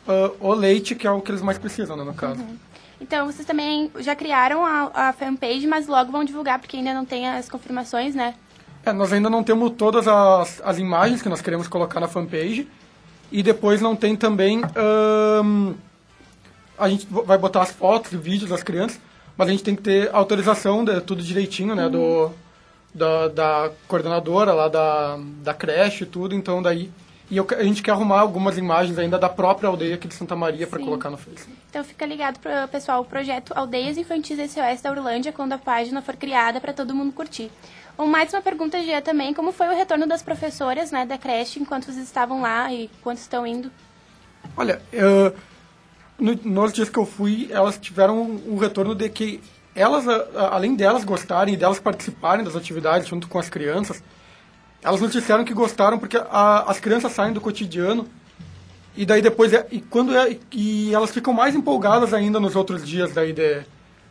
uh, 0.07 0.35
o 0.39 0.53
leite, 0.53 0.95
que 0.95 1.05
é 1.05 1.11
o 1.11 1.21
que 1.21 1.31
eles 1.31 1.41
mais 1.41 1.57
precisam, 1.57 1.95
né, 1.95 2.03
no 2.03 2.13
caso. 2.13 2.41
Uhum. 2.41 2.57
Então, 2.99 3.25
vocês 3.25 3.45
também 3.45 3.91
já 3.99 4.15
criaram 4.15 4.65
a, 4.65 4.89
a, 4.93 5.13
fanpage, 5.13 5.67
mas 5.67 5.85
logo 5.87 6.11
vão 6.11 6.23
divulgar, 6.23 6.59
porque 6.59 6.77
ainda 6.77 6.93
não 6.93 7.05
tem 7.05 7.27
as 7.27 7.49
confirmações, 7.49 8.15
né? 8.15 8.33
É, 8.85 8.93
nós 8.93 9.11
ainda 9.11 9.29
não 9.29 9.43
temos 9.43 9.73
todas 9.77 10.07
as, 10.07 10.61
as 10.63 10.77
imagens 10.79 11.21
que 11.21 11.27
nós 11.27 11.41
queremos 11.41 11.67
colocar 11.67 11.99
na 11.99 12.07
fanpage. 12.07 12.67
E 13.31 13.43
depois 13.43 13.81
não 13.81 13.95
tem 13.95 14.15
também... 14.15 14.61
Um, 15.43 15.73
a 16.77 16.87
gente 16.89 17.07
vai 17.09 17.37
botar 17.37 17.63
as 17.63 17.71
fotos 17.71 18.11
e 18.11 18.17
vídeos 18.17 18.49
das 18.49 18.61
crianças, 18.61 18.99
mas 19.37 19.47
a 19.47 19.51
gente 19.51 19.63
tem 19.63 19.75
que 19.75 19.81
ter 19.81 20.09
autorização 20.13 20.83
de 20.83 20.99
tudo 21.01 21.21
direitinho, 21.21 21.75
né? 21.75 21.85
Uhum. 21.85 21.91
Do, 21.91 22.31
da, 22.95 23.27
da 23.27 23.71
coordenadora 23.87 24.53
lá 24.53 24.69
da, 24.69 25.19
da 25.43 25.53
creche 25.53 26.05
e 26.05 26.07
tudo, 26.07 26.33
então 26.33 26.61
daí 26.61 26.89
e 27.29 27.37
eu, 27.37 27.47
a 27.57 27.63
gente 27.63 27.81
quer 27.81 27.91
arrumar 27.91 28.19
algumas 28.19 28.55
imagens 28.57 28.99
ainda 28.99 29.17
da 29.17 29.27
própria 29.27 29.67
aldeia 29.67 29.95
aqui 29.95 30.07
de 30.07 30.13
Santa 30.13 30.35
Maria 30.35 30.67
para 30.67 30.79
colocar 30.79 31.09
no 31.09 31.17
Facebook. 31.17 31.57
Então 31.69 31.83
fica 31.83 32.05
ligado, 32.05 32.39
pro, 32.39 32.51
pessoal, 32.71 33.01
o 33.01 33.05
projeto 33.05 33.51
Aldeias 33.55 33.97
Infantis 33.97 34.37
SOS 34.37 34.81
da 34.81 34.91
Urlândia, 34.91 35.33
quando 35.33 35.53
a 35.53 35.57
página 35.57 36.03
for 36.03 36.15
criada 36.15 36.61
para 36.61 36.71
todo 36.71 36.93
mundo 36.93 37.11
curtir. 37.11 37.49
Um, 37.97 38.05
mais 38.05 38.31
uma 38.31 38.41
pergunta, 38.41 38.79
Gia, 38.83 39.01
também. 39.01 39.33
Como 39.33 39.51
foi 39.51 39.67
o 39.69 39.75
retorno 39.75 40.05
das 40.05 40.21
professoras 40.21 40.91
né, 40.91 41.05
da 41.05 41.17
creche 41.17 41.59
enquanto 41.59 41.85
vocês 41.85 42.05
estavam 42.05 42.41
lá 42.41 42.71
e 42.71 42.91
quanto 43.01 43.17
estão 43.17 43.47
indo? 43.47 43.71
Olha, 44.55 44.79
eu, 44.93 45.33
no, 46.19 46.35
nos 46.43 46.73
dias 46.73 46.89
que 46.89 46.99
eu 46.99 47.07
fui, 47.07 47.47
elas 47.49 47.77
tiveram 47.77 48.21
um 48.21 48.57
retorno 48.57 48.93
de 48.93 49.09
que 49.09 49.41
elas, 49.75 50.05
além 50.51 50.73
delas 50.75 51.03
gostarem 51.03 51.53
e 51.53 51.57
delas 51.57 51.79
participarem 51.79 52.43
das 52.45 52.55
atividades 52.55 53.07
junto 53.07 53.27
com 53.27 53.37
as 53.37 53.49
crianças, 53.49 54.01
elas 54.81 55.01
nos 55.01 55.11
disseram 55.11 55.43
que 55.43 55.53
gostaram 55.53 55.99
porque 55.99 56.17
a- 56.17 56.63
as 56.67 56.79
crianças 56.79 57.11
saem 57.11 57.33
do 57.33 57.41
cotidiano 57.41 58.07
e 58.95 59.05
daí 59.05 59.21
depois 59.21 59.51
é, 59.51 59.67
e 59.71 59.81
quando 59.81 60.15
é 60.15 60.37
e 60.51 60.93
elas 60.93 61.11
ficam 61.11 61.33
mais 61.33 61.53
empolgadas 61.55 62.13
ainda 62.13 62.39
nos 62.39 62.55
outros 62.55 62.87
dias 62.87 63.11
daí 63.13 63.33
de, 63.33 63.61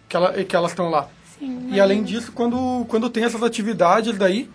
que, 0.09 0.17
ela, 0.17 0.33
que 0.45 0.55
elas 0.55 0.73
estão 0.73 0.91
lá. 0.91 1.09
Sim, 1.39 1.69
E 1.71 1.81
além 1.81 2.03
disso, 2.03 2.31
quando, 2.33 2.85
quando 2.89 3.09
tem 3.09 3.25
essas 3.25 3.43
atividades 3.43 4.17
daí, 4.19 4.49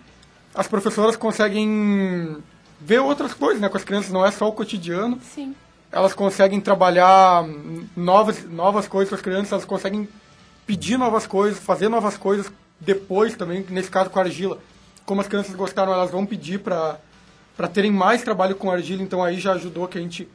as 0.54 0.66
professoras 0.68 1.16
conseguem 1.16 2.38
ver 2.80 3.00
outras 3.00 3.34
coisas, 3.34 3.60
né? 3.60 3.68
Com 3.68 3.76
as 3.76 3.84
crianças, 3.84 4.10
não 4.10 4.24
é 4.24 4.30
só 4.30 4.48
o 4.48 4.52
cotidiano. 4.52 5.18
Sim. 5.22 5.54
Elas 5.92 6.14
conseguem 6.14 6.60
trabalhar 6.60 7.44
novas, 7.96 8.44
novas 8.48 8.88
coisas 8.88 9.10
com 9.10 9.14
as 9.16 9.20
crianças, 9.20 9.52
elas 9.52 9.64
conseguem 9.64 10.08
pedir 10.70 10.96
novas 10.96 11.26
coisas, 11.26 11.58
fazer 11.58 11.88
novas 11.88 12.16
coisas 12.16 12.46
depois 12.78 13.34
também, 13.34 13.66
nesse 13.70 13.90
caso 13.90 14.08
com 14.08 14.20
a 14.20 14.22
argila. 14.22 14.58
Como 15.04 15.20
as 15.20 15.26
crianças 15.26 15.52
gostaram, 15.56 15.92
elas 15.92 16.12
vão 16.12 16.24
pedir 16.24 16.60
para 16.60 16.96
terem 17.74 17.90
mais 17.90 18.22
trabalho 18.22 18.54
com 18.54 18.70
argila, 18.70 19.02
então 19.02 19.20
aí 19.20 19.40
já 19.40 19.54
ajudou 19.54 19.88
que 19.88 19.98
a 19.98 20.00
gente 20.00 20.28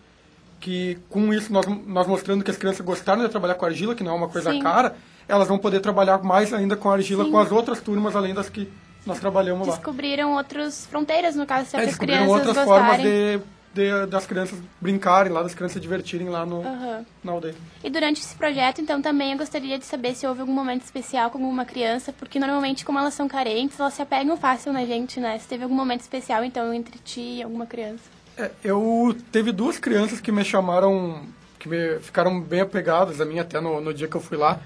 que 0.59 0.97
com 1.09 1.33
isso 1.33 1.53
nós, 1.53 1.65
nós 1.85 2.05
mostrando 2.07 2.43
que 2.43 2.51
as 2.51 2.57
crianças 2.57 2.83
gostaram 2.85 3.21
de 3.23 3.29
trabalhar 3.29 3.55
com 3.55 3.65
argila, 3.65 3.95
que 3.95 4.03
não 4.03 4.11
é 4.11 4.15
uma 4.15 4.27
coisa 4.27 4.51
Sim. 4.51 4.61
cara, 4.61 4.95
elas 5.27 5.47
vão 5.47 5.57
poder 5.57 5.79
trabalhar 5.79 6.21
mais 6.21 6.53
ainda 6.53 6.75
com 6.75 6.89
argila 6.89 7.29
com 7.29 7.39
as 7.39 7.49
outras 7.51 7.79
turmas 7.79 8.13
além 8.15 8.33
das 8.33 8.49
que 8.49 8.69
nós 9.05 9.19
trabalhamos 9.19 9.67
lá. 9.67 9.75
Descobriram 9.75 10.33
outras 10.33 10.85
fronteiras, 10.87 11.35
no 11.35 11.45
caso, 11.45 11.69
se 11.69 11.77
É, 11.77 11.79
as 11.79 11.85
descobriram 11.87 12.23
crianças 12.25 12.47
outras 12.47 12.65
gostarem. 12.65 12.85
formas 12.87 13.01
de, 13.01 13.39
de- 13.75 14.05
das 14.07 14.25
crianças 14.25 14.57
brincarem 14.79 15.31
lá, 15.31 15.43
das 15.43 15.53
crianças 15.53 15.73
se 15.73 15.79
divertirem 15.81 16.29
lá 16.29 16.45
no, 16.45 16.61
Aham. 16.65 17.05
na 17.23 17.31
aldeia. 17.33 17.53
E 17.83 17.89
durante 17.89 18.21
esse 18.21 18.33
projeto, 18.35 18.79
então, 18.81 19.01
também 19.01 19.33
eu 19.33 19.37
gostaria 19.37 19.77
de 19.77 19.85
saber 19.85 20.15
se 20.15 20.25
houve 20.25 20.39
algum 20.41 20.53
momento 20.53 20.83
especial 20.83 21.29
com 21.29 21.37
alguma 21.37 21.65
criança, 21.65 22.13
porque 22.13 22.39
normalmente, 22.39 22.85
como 22.85 22.97
elas 22.97 23.13
são 23.13 23.27
carentes, 23.27 23.77
elas 23.79 23.93
se 23.93 24.01
apegam 24.01 24.37
fácil 24.37 24.71
na 24.71 24.85
gente, 24.85 25.19
né? 25.19 25.37
Se 25.37 25.47
teve 25.47 25.63
algum 25.63 25.75
momento 25.75 26.01
especial, 26.01 26.43
então, 26.43 26.73
entre 26.73 26.97
ti 26.99 27.19
e 27.39 27.43
alguma 27.43 27.65
criança. 27.65 28.03
É, 28.37 28.49
eu 28.63 29.15
teve 29.31 29.51
duas 29.51 29.77
crianças 29.77 30.19
que 30.21 30.31
me 30.31 30.43
chamaram, 30.43 31.21
que 31.59 31.67
me 31.67 31.99
ficaram 31.99 32.39
bem 32.41 32.61
apegadas 32.61 33.19
a 33.19 33.25
mim 33.25 33.39
até 33.39 33.59
no, 33.59 33.79
no 33.81 33.93
dia 33.93 34.07
que 34.07 34.15
eu 34.15 34.21
fui 34.21 34.37
lá. 34.37 34.59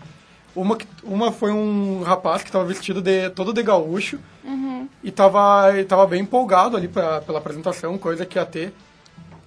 Uma, 0.55 0.77
uma 1.03 1.31
foi 1.31 1.51
um 1.51 2.01
rapaz 2.03 2.41
que 2.41 2.49
estava 2.49 2.65
vestido 2.65 3.01
de 3.01 3.29
todo 3.31 3.53
de 3.53 3.61
gaúcho 3.63 4.19
e 5.03 5.09
estava 5.09 5.71
tava 5.87 6.05
bem 6.07 6.21
empolgado 6.21 6.75
ali 6.75 6.87
pra, 6.87 7.21
pela 7.21 7.37
apresentação, 7.39 7.97
coisa 7.97 8.25
que 8.25 8.37
ia 8.37 8.45
ter. 8.45 8.73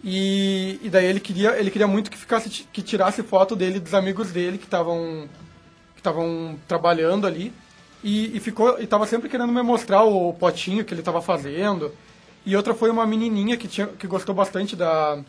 E, 0.04 0.80
e 0.82 0.90
daí 0.90 1.06
ele 1.06 1.20
queria, 1.20 1.56
ele 1.58 1.70
queria 1.70 1.86
muito 1.86 2.10
que 2.10 2.18
ficasse 2.18 2.66
que 2.72 2.82
tirasse 2.82 3.22
foto 3.22 3.54
dele 3.54 3.78
dos 3.78 3.94
amigos 3.94 4.32
dele 4.32 4.58
que 4.58 4.64
estavam 4.64 5.28
que 5.94 6.00
estavam 6.00 6.58
trabalhando 6.66 7.24
ali 7.26 7.52
e, 8.02 8.36
e 8.36 8.40
ficou 8.40 8.80
e 8.80 8.86
tava 8.86 9.06
sempre 9.06 9.28
querendo 9.28 9.52
me 9.52 9.62
mostrar 9.62 10.02
o 10.02 10.32
potinho 10.34 10.84
que 10.84 10.92
ele 10.92 11.02
estava 11.02 11.22
fazendo. 11.22 11.92
E 12.44 12.56
outra 12.56 12.74
foi 12.74 12.90
uma 12.90 13.06
menininha 13.06 13.56
que 13.56 13.68
tinha 13.68 13.86
que 13.86 14.08
gostou 14.08 14.34
bastante 14.34 14.74
da 14.74 15.20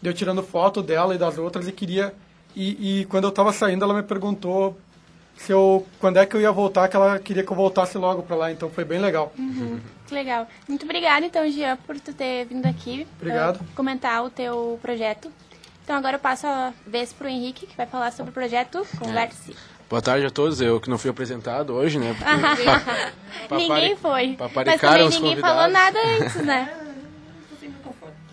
de 0.00 0.08
eu 0.08 0.14
tirando 0.14 0.42
foto 0.42 0.82
dela 0.82 1.14
e 1.14 1.18
das 1.18 1.36
outras 1.36 1.68
e 1.68 1.72
queria 1.72 2.14
e, 2.56 3.00
e 3.00 3.04
quando 3.06 3.24
eu 3.24 3.30
estava 3.30 3.52
saindo 3.52 3.84
ela 3.84 3.94
me 3.94 4.02
perguntou 4.02 4.76
se 5.36 5.52
eu 5.52 5.86
quando 5.98 6.16
é 6.18 6.24
que 6.24 6.34
eu 6.34 6.40
ia 6.40 6.52
voltar 6.52 6.88
que 6.88 6.96
ela 6.96 7.18
queria 7.18 7.42
que 7.42 7.52
eu 7.52 7.56
voltasse 7.56 7.98
logo 7.98 8.22
para 8.22 8.36
lá, 8.36 8.52
então 8.52 8.70
foi 8.70 8.84
bem 8.84 9.00
legal. 9.00 9.32
Que 10.06 10.14
legal. 10.14 10.46
Muito 10.68 10.84
obrigada, 10.84 11.24
então, 11.24 11.48
Jean, 11.50 11.76
por 11.78 11.98
tu 11.98 12.12
ter 12.12 12.44
vindo 12.46 12.66
aqui. 12.66 13.06
Obrigado. 13.18 13.60
eh, 13.60 13.66
comentar 13.74 14.22
o 14.24 14.30
teu 14.30 14.78
projeto. 14.82 15.32
Então, 15.82 15.96
agora 15.96 16.16
eu 16.16 16.20
passo 16.20 16.46
a 16.46 16.72
vez 16.86 17.12
pro 17.12 17.28
Henrique, 17.28 17.66
que 17.66 17.76
vai 17.76 17.86
falar 17.86 18.10
sobre 18.12 18.30
o 18.30 18.34
projeto 18.34 18.86
Converse. 18.98 19.54
Boa 19.88 20.00
tarde 20.00 20.26
a 20.26 20.30
todos, 20.30 20.60
eu 20.60 20.80
que 20.80 20.88
não 20.88 20.96
fui 20.98 21.10
apresentado 21.10 21.74
hoje, 21.74 21.98
né? 21.98 22.16
ninguém 23.52 23.94
foi. 23.96 24.28
Mas 24.28 24.36
paparicaram 24.38 25.10
também 25.10 25.20
ninguém 25.20 25.36
falou 25.36 25.68
nada 25.68 25.98
antes, 26.18 26.36
né? 26.36 26.74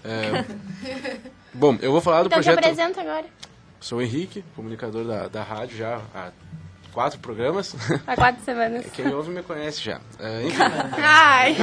Bom, 1.54 1.78
eu 1.82 1.92
vou 1.92 2.02
falar 2.02 2.24
do 2.24 2.28
Então 2.28 2.40
te 2.40 2.46
projeto... 2.46 2.60
apresenta 2.60 3.02
agora. 3.02 3.26
Sou 3.80 4.00
o 4.00 4.02
Henrique, 4.02 4.44
comunicador 4.56 5.06
da, 5.06 5.28
da 5.28 5.44
rádio 5.44 5.78
já 5.78 6.02
há 6.16 6.32
quatro 6.94 7.20
programas. 7.20 7.76
Há 8.06 8.16
quatro 8.16 8.44
semanas. 8.44 8.86
Quem 8.94 9.14
ouve 9.14 9.32
me 9.32 9.42
conhece 9.44 9.82
já. 9.82 10.00
É, 10.20 10.44
enfim, 10.44 10.58
Ai, 11.02 11.56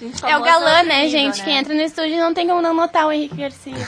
Gente 0.00 0.24
é 0.24 0.36
o 0.36 0.42
galã, 0.42 0.82
né, 0.84 1.04
nível, 1.04 1.10
gente? 1.10 1.42
Quem 1.42 1.58
entra 1.58 1.74
no 1.74 1.80
estúdio 1.82 2.16
não 2.18 2.32
tem 2.32 2.46
como 2.46 2.62
não 2.62 2.74
notar 2.74 3.06
o 3.06 3.12
Henrique 3.12 3.36
Garcia. 3.36 3.74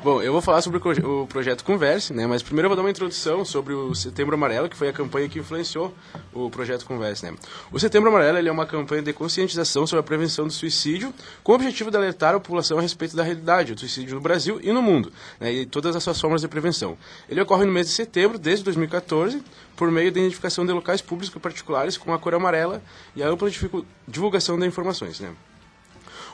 Bom, 0.00 0.22
eu 0.22 0.32
vou 0.32 0.40
falar 0.40 0.62
sobre 0.62 0.78
o, 0.78 0.80
proje- 0.80 1.00
o 1.04 1.26
projeto 1.26 1.64
Converse, 1.64 2.12
né? 2.14 2.24
Mas 2.24 2.40
primeiro 2.40 2.66
eu 2.66 2.68
vou 2.68 2.76
dar 2.76 2.82
uma 2.82 2.90
introdução 2.90 3.44
sobre 3.44 3.74
o 3.74 3.96
Setembro 3.96 4.36
Amarelo, 4.36 4.68
que 4.68 4.76
foi 4.76 4.88
a 4.88 4.92
campanha 4.92 5.28
que 5.28 5.40
influenciou 5.40 5.92
o 6.32 6.48
projeto 6.48 6.86
Converse, 6.86 7.24
né? 7.26 7.34
O 7.72 7.80
Setembro 7.80 8.08
Amarelo 8.08 8.38
é 8.38 8.50
uma 8.52 8.64
campanha 8.64 9.02
de 9.02 9.12
conscientização 9.12 9.88
sobre 9.88 9.98
a 9.98 10.02
prevenção 10.04 10.46
do 10.46 10.52
suicídio, 10.52 11.12
com 11.42 11.50
o 11.50 11.54
objetivo 11.56 11.90
de 11.90 11.96
alertar 11.96 12.32
a 12.32 12.38
população 12.38 12.78
a 12.78 12.80
respeito 12.80 13.16
da 13.16 13.24
realidade 13.24 13.74
do 13.74 13.80
suicídio 13.80 14.14
no 14.14 14.20
Brasil 14.20 14.60
e 14.62 14.70
no 14.72 14.80
mundo, 14.80 15.12
né? 15.40 15.52
E 15.52 15.66
todas 15.66 15.96
as 15.96 16.04
suas 16.04 16.20
formas 16.20 16.42
de 16.42 16.48
prevenção. 16.48 16.96
Ele 17.28 17.40
ocorre 17.40 17.64
no 17.64 17.72
mês 17.72 17.88
de 17.88 17.92
setembro, 17.92 18.38
desde 18.38 18.62
2014, 18.64 19.42
por 19.76 19.90
meio 19.90 20.12
da 20.12 20.20
identificação 20.20 20.64
de 20.64 20.72
locais 20.72 21.02
públicos 21.02 21.34
e 21.36 21.40
particulares 21.40 21.98
com 21.98 22.14
a 22.14 22.18
cor 22.20 22.34
amarela 22.34 22.80
e 23.16 23.22
a 23.22 23.28
ampla 23.28 23.50
divulgação 24.06 24.56
de 24.56 24.64
informações, 24.64 25.18
né? 25.18 25.34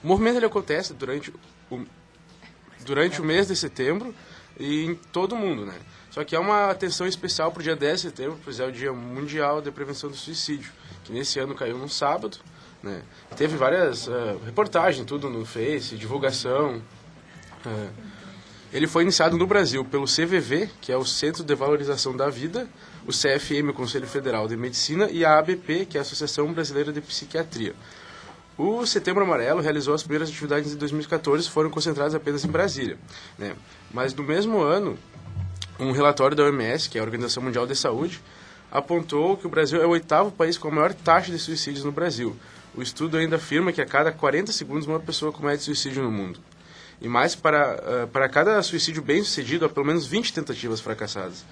O 0.03 0.07
movimento 0.07 0.37
ele 0.37 0.45
acontece 0.47 0.93
durante 0.93 1.33
o, 1.71 1.81
durante 2.85 3.21
o 3.21 3.25
mês 3.25 3.49
de 3.49 3.57
setembro 3.57 4.15
e 4.59 4.85
em 4.85 4.95
todo 4.95 5.35
o 5.35 5.39
mundo, 5.39 5.67
né? 5.67 5.75
Só 6.11 6.23
que 6.23 6.37
há 6.37 6.41
uma 6.41 6.71
atenção 6.71 7.07
especial 7.07 7.51
para 7.51 7.61
o 7.61 7.63
dia 7.63 7.75
10 7.75 8.03
de 8.03 8.09
setembro, 8.09 8.39
pois 8.45 8.61
é 8.61 8.67
o 8.67 8.71
Dia 8.71 8.93
Mundial 8.93 9.61
de 9.61 9.71
Prevenção 9.73 10.09
do 10.09 10.17
Suicídio, 10.17 10.71
que 11.03 11.13
nesse 11.13 11.41
ano 11.41 11.55
caiu 11.57 11.77
num 11.77 11.89
sábado, 11.89 12.39
né? 12.81 13.03
Teve 13.37 13.57
várias 13.57 14.07
eh, 14.07 14.37
reportagens, 14.45 15.05
tudo 15.07 15.29
no 15.29 15.45
Face, 15.45 15.97
divulgação. 15.97 16.81
eh. 17.67 17.89
ele 18.73 18.87
foi 18.87 19.03
iniciado 19.03 19.37
no 19.37 19.47
Brasil 19.47 19.85
pelo 19.85 20.05
CVV, 20.05 20.71
que 20.81 20.93
é 20.93 20.97
o 20.97 21.05
Centro 21.05 21.43
de 21.43 21.55
Valorização 21.55 22.17
da 22.17 22.29
Vida, 22.31 22.69
o 23.07 23.11
CFM, 23.11 23.71
o 23.71 23.75
Conselho 23.75 24.07
Federal 24.07 24.47
de 24.47 24.57
Medicina, 24.57 25.09
e 25.11 25.25
a 25.25 25.39
ABP, 25.39 25.87
que 25.87 25.97
é 25.97 26.01
a 26.01 26.03
Associação 26.03 26.53
Brasileira 26.53 26.93
de 26.93 27.01
Psiquiatria. 27.01 27.75
O 28.57 28.87
Setembro 28.87 29.25
Amarelo 29.25 29.61
realizou 29.61 29.95
as 29.95 30.03
primeiras 30.03 30.29
atividades 30.29 30.73
em 30.73 30.77
2014, 30.77 31.49
foram 31.51 31.71
concentradas 31.71 32.15
apenas 32.15 32.45
em 32.45 32.49
Brasília. 32.49 32.97
Né? 33.37 33.55
Mas 33.93 34.15
no 34.15 34.23
mesmo 34.23 34.61
ano, 34.61 34.97
um 35.79 35.91
relatório 35.91 36.37
da 36.37 36.45
OMS, 36.45 36.89
que 36.89 36.97
é 36.97 37.01
a 37.01 37.05
Organização 37.05 37.43
Mundial 37.43 37.67
de 37.67 37.75
Saúde, 37.75 38.23
apontou 38.71 39.37
que 39.37 39.47
o 39.47 39.51
Brasil 39.51 39.83
é 39.83 39.87
o 39.87 39.91
oitavo 39.91 40.31
país 40.31 40.57
com 40.57 40.69
a 40.69 40.71
maior 40.71 40.95
taxa 40.95 41.33
de 41.33 41.39
suicídios 41.39 41.85
no 41.85 41.91
Brasil. 41.91 42.37
O 42.77 42.83
estudo 42.83 43.17
ainda 43.17 43.37
afirma 43.37 43.73
que 43.73 43.81
a 43.81 43.87
cada 43.87 44.13
40 44.13 44.53
segundos 44.53 44.87
uma 44.87 45.01
pessoa 45.01 45.33
comete 45.33 45.65
suicídio 45.65 46.03
no 46.03 46.11
mundo. 46.11 46.39
E 47.01 47.09
mais, 47.09 47.35
para, 47.35 47.73
ah, 47.75 48.07
para 48.13 48.29
cada 48.29 48.63
suicídio 48.63 49.03
bem 49.03 49.23
sucedido, 49.23 49.65
há 49.65 49.69
pelo 49.69 49.87
menos 49.87 50.07
20 50.07 50.33
tentativas 50.33 50.81
fracassadas. 50.81 51.45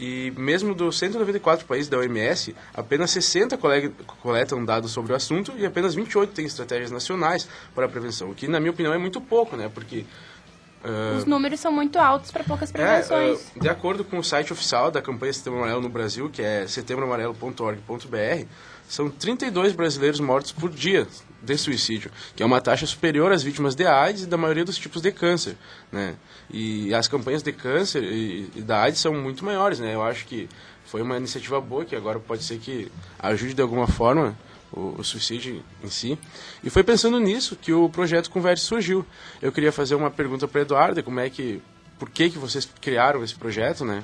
E 0.00 0.32
mesmo 0.34 0.74
dos 0.74 0.98
194 0.98 1.66
países 1.66 1.86
da 1.88 1.98
OMS, 1.98 2.56
apenas 2.72 3.10
60 3.10 3.58
coleg- 3.58 3.92
coletam 4.22 4.64
dados 4.64 4.92
sobre 4.92 5.12
o 5.12 5.14
assunto 5.16 5.52
e 5.58 5.66
apenas 5.66 5.94
28 5.94 6.32
têm 6.32 6.46
estratégias 6.46 6.90
nacionais 6.90 7.46
para 7.74 7.84
a 7.84 7.88
prevenção, 7.88 8.30
o 8.30 8.34
que, 8.34 8.48
na 8.48 8.58
minha 8.58 8.70
opinião, 8.72 8.94
é 8.94 8.98
muito 8.98 9.20
pouco, 9.20 9.56
né? 9.56 9.70
Porque 9.72 10.06
ah, 10.82 11.16
Os 11.18 11.26
números 11.26 11.60
são 11.60 11.70
muito 11.70 11.98
altos 11.98 12.30
para 12.30 12.42
poucas 12.42 12.70
é, 12.70 12.72
prevenções. 12.72 13.52
ah, 13.54 13.60
de 13.60 13.68
acordo 13.68 14.02
com 14.02 14.18
o 14.18 14.24
site 14.24 14.50
oficial 14.54 14.90
da 14.90 15.02
campanha 15.02 15.34
Setembro 15.34 15.58
Amarelo 15.58 15.82
no 15.82 15.90
Brasil, 15.90 16.30
que 16.30 16.40
é 16.40 16.66
setembroamarelo.org.br, 16.66 18.46
são 18.90 19.08
32 19.08 19.72
brasileiros 19.72 20.18
mortos 20.18 20.50
por 20.50 20.68
dia 20.68 21.06
de 21.40 21.56
suicídio, 21.56 22.10
que 22.34 22.42
é 22.42 22.46
uma 22.46 22.60
taxa 22.60 22.84
superior 22.86 23.30
às 23.30 23.40
vítimas 23.40 23.76
de 23.76 23.86
AIDS 23.86 24.24
e 24.24 24.26
da 24.26 24.36
maioria 24.36 24.64
dos 24.64 24.76
tipos 24.76 25.00
de 25.00 25.12
câncer, 25.12 25.56
né? 25.92 26.16
E 26.50 26.92
as 26.92 27.06
campanhas 27.06 27.40
de 27.40 27.52
câncer 27.52 28.02
e, 28.02 28.50
e 28.56 28.62
da 28.62 28.82
AIDS 28.82 29.00
são 29.00 29.14
muito 29.14 29.44
maiores, 29.44 29.78
né? 29.78 29.94
Eu 29.94 30.02
acho 30.02 30.26
que 30.26 30.48
foi 30.84 31.02
uma 31.02 31.16
iniciativa 31.16 31.60
boa, 31.60 31.84
que 31.84 31.94
agora 31.94 32.18
pode 32.18 32.42
ser 32.42 32.58
que 32.58 32.90
ajude 33.20 33.54
de 33.54 33.62
alguma 33.62 33.86
forma 33.86 34.36
o, 34.72 34.96
o 34.98 35.04
suicídio 35.04 35.62
em 35.84 35.88
si. 35.88 36.18
E 36.64 36.68
foi 36.68 36.82
pensando 36.82 37.20
nisso 37.20 37.54
que 37.54 37.72
o 37.72 37.88
projeto 37.88 38.28
Converse 38.28 38.64
surgiu. 38.64 39.06
Eu 39.40 39.52
queria 39.52 39.70
fazer 39.70 39.94
uma 39.94 40.10
pergunta 40.10 40.48
para 40.48 40.62
Eduardo, 40.62 41.00
como 41.04 41.20
é 41.20 41.30
que, 41.30 41.62
por 41.96 42.10
que 42.10 42.28
que 42.28 42.38
vocês 42.38 42.68
criaram 42.80 43.22
esse 43.22 43.36
projeto, 43.36 43.84
né? 43.84 44.02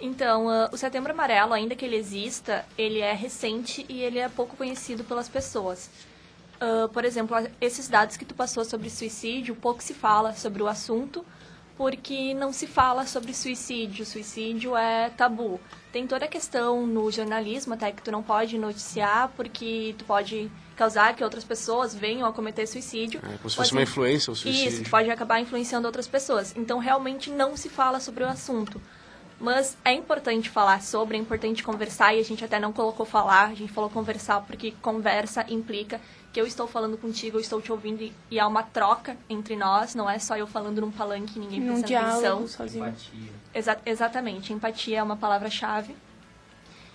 Então, 0.00 0.48
ah, 0.48 0.68
o 0.72 0.76
Setembro 0.76 1.12
Amarelo, 1.12 1.52
ainda 1.52 1.74
que 1.74 1.84
ele 1.84 1.96
exista, 1.96 2.64
ele 2.76 3.00
é 3.00 3.12
recente 3.12 3.84
e 3.88 4.02
ele 4.02 4.18
é 4.18 4.28
pouco 4.28 4.56
conhecido 4.56 5.04
pelas 5.04 5.28
pessoas. 5.28 5.90
Ah, 6.60 6.88
por 6.92 7.04
exemplo, 7.04 7.36
esses 7.60 7.88
dados 7.88 8.16
que 8.16 8.24
tu 8.24 8.34
passou 8.34 8.64
sobre 8.64 8.90
suicídio, 8.90 9.54
pouco 9.54 9.82
se 9.82 9.94
fala 9.94 10.32
sobre 10.34 10.62
o 10.62 10.68
assunto, 10.68 11.24
porque 11.76 12.32
não 12.32 12.52
se 12.52 12.66
fala 12.66 13.06
sobre 13.06 13.34
suicídio. 13.34 14.06
Suicídio 14.06 14.76
é 14.76 15.10
tabu. 15.10 15.60
Tem 15.92 16.06
toda 16.06 16.24
a 16.24 16.28
questão 16.28 16.86
no 16.86 17.10
jornalismo 17.10 17.74
até 17.74 17.92
que 17.92 18.02
tu 18.02 18.10
não 18.10 18.22
pode 18.22 18.58
noticiar, 18.58 19.30
porque 19.36 19.94
tu 19.98 20.04
pode 20.04 20.50
causar 20.74 21.14
que 21.14 21.24
outras 21.24 21.44
pessoas 21.44 21.94
venham 21.94 22.28
a 22.28 22.32
cometer 22.32 22.66
suicídio. 22.66 23.20
É, 23.22 23.36
como 23.36 23.50
se 23.50 23.56
fosse 23.56 23.72
uma 23.72 23.82
influência 23.82 24.30
o 24.30 24.36
suicídio. 24.36 24.68
Isso, 24.68 24.84
que 24.84 24.90
pode 24.90 25.10
acabar 25.10 25.40
influenciando 25.40 25.86
outras 25.86 26.08
pessoas. 26.08 26.54
Então, 26.56 26.78
realmente 26.78 27.30
não 27.30 27.56
se 27.56 27.68
fala 27.68 28.00
sobre 28.00 28.24
o 28.24 28.26
assunto. 28.26 28.80
Mas 29.38 29.76
é 29.84 29.92
importante 29.92 30.48
falar 30.48 30.82
sobre, 30.82 31.16
é 31.16 31.20
importante 31.20 31.62
conversar, 31.62 32.14
e 32.14 32.20
a 32.20 32.24
gente 32.24 32.42
até 32.44 32.58
não 32.58 32.72
colocou 32.72 33.04
falar, 33.04 33.48
a 33.50 33.54
gente 33.54 33.70
falou 33.72 33.90
conversar, 33.90 34.40
porque 34.40 34.72
conversa 34.80 35.44
implica 35.48 36.00
que 36.32 36.40
eu 36.40 36.46
estou 36.46 36.66
falando 36.66 36.96
contigo, 36.96 37.36
eu 37.36 37.40
estou 37.40 37.60
te 37.60 37.70
ouvindo, 37.70 38.02
e- 38.02 38.12
e 38.30 38.40
há 38.40 38.46
uma 38.46 38.62
troca 38.62 39.16
entre 39.28 39.54
nós, 39.54 39.94
não 39.94 40.08
é 40.08 40.18
só 40.18 40.36
eu 40.36 40.46
falando 40.46 40.80
num 40.80 40.90
palanque 40.90 41.36
e 41.36 41.38
ninguém 41.40 41.60
prestando 41.62 41.94
atenção. 41.96 42.20
diálogo 42.20 42.48
sozinho. 42.48 42.86
Empatia. 42.86 43.30
Exa- 43.54 43.78
exatamente, 43.84 44.52
empatia 44.54 44.98
é 44.98 45.02
uma 45.02 45.16
palavra-chave. 45.16 45.94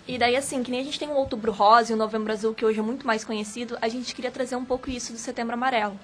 E 0.08 0.18
daí, 0.18 0.36
assim, 0.36 0.64
que 0.64 0.72
nem 0.72 0.82
a 0.82 0.84
gente 0.84 0.98
tem 1.00 1.10
o 1.10 1.14
Outubro 1.14 1.52
Rosa 1.52 1.92
e 1.92 1.96
o 1.96 1.98
Novembro 1.98 2.34
Azul, 2.34 2.56
que 2.56 2.66
hoje 2.66 2.80
é 2.80 2.84
muito 2.84 3.06
mais 3.06 3.24
conhecido, 3.24 3.78
a 3.82 3.88
gente 3.88 4.16
queria 4.16 4.32
trazer 4.32 4.56
um 4.56 4.66
pouco 4.66 4.90
isso 4.90 5.14
do 5.14 5.20
Setembro 5.20 5.54
Amarelo. 5.54 5.98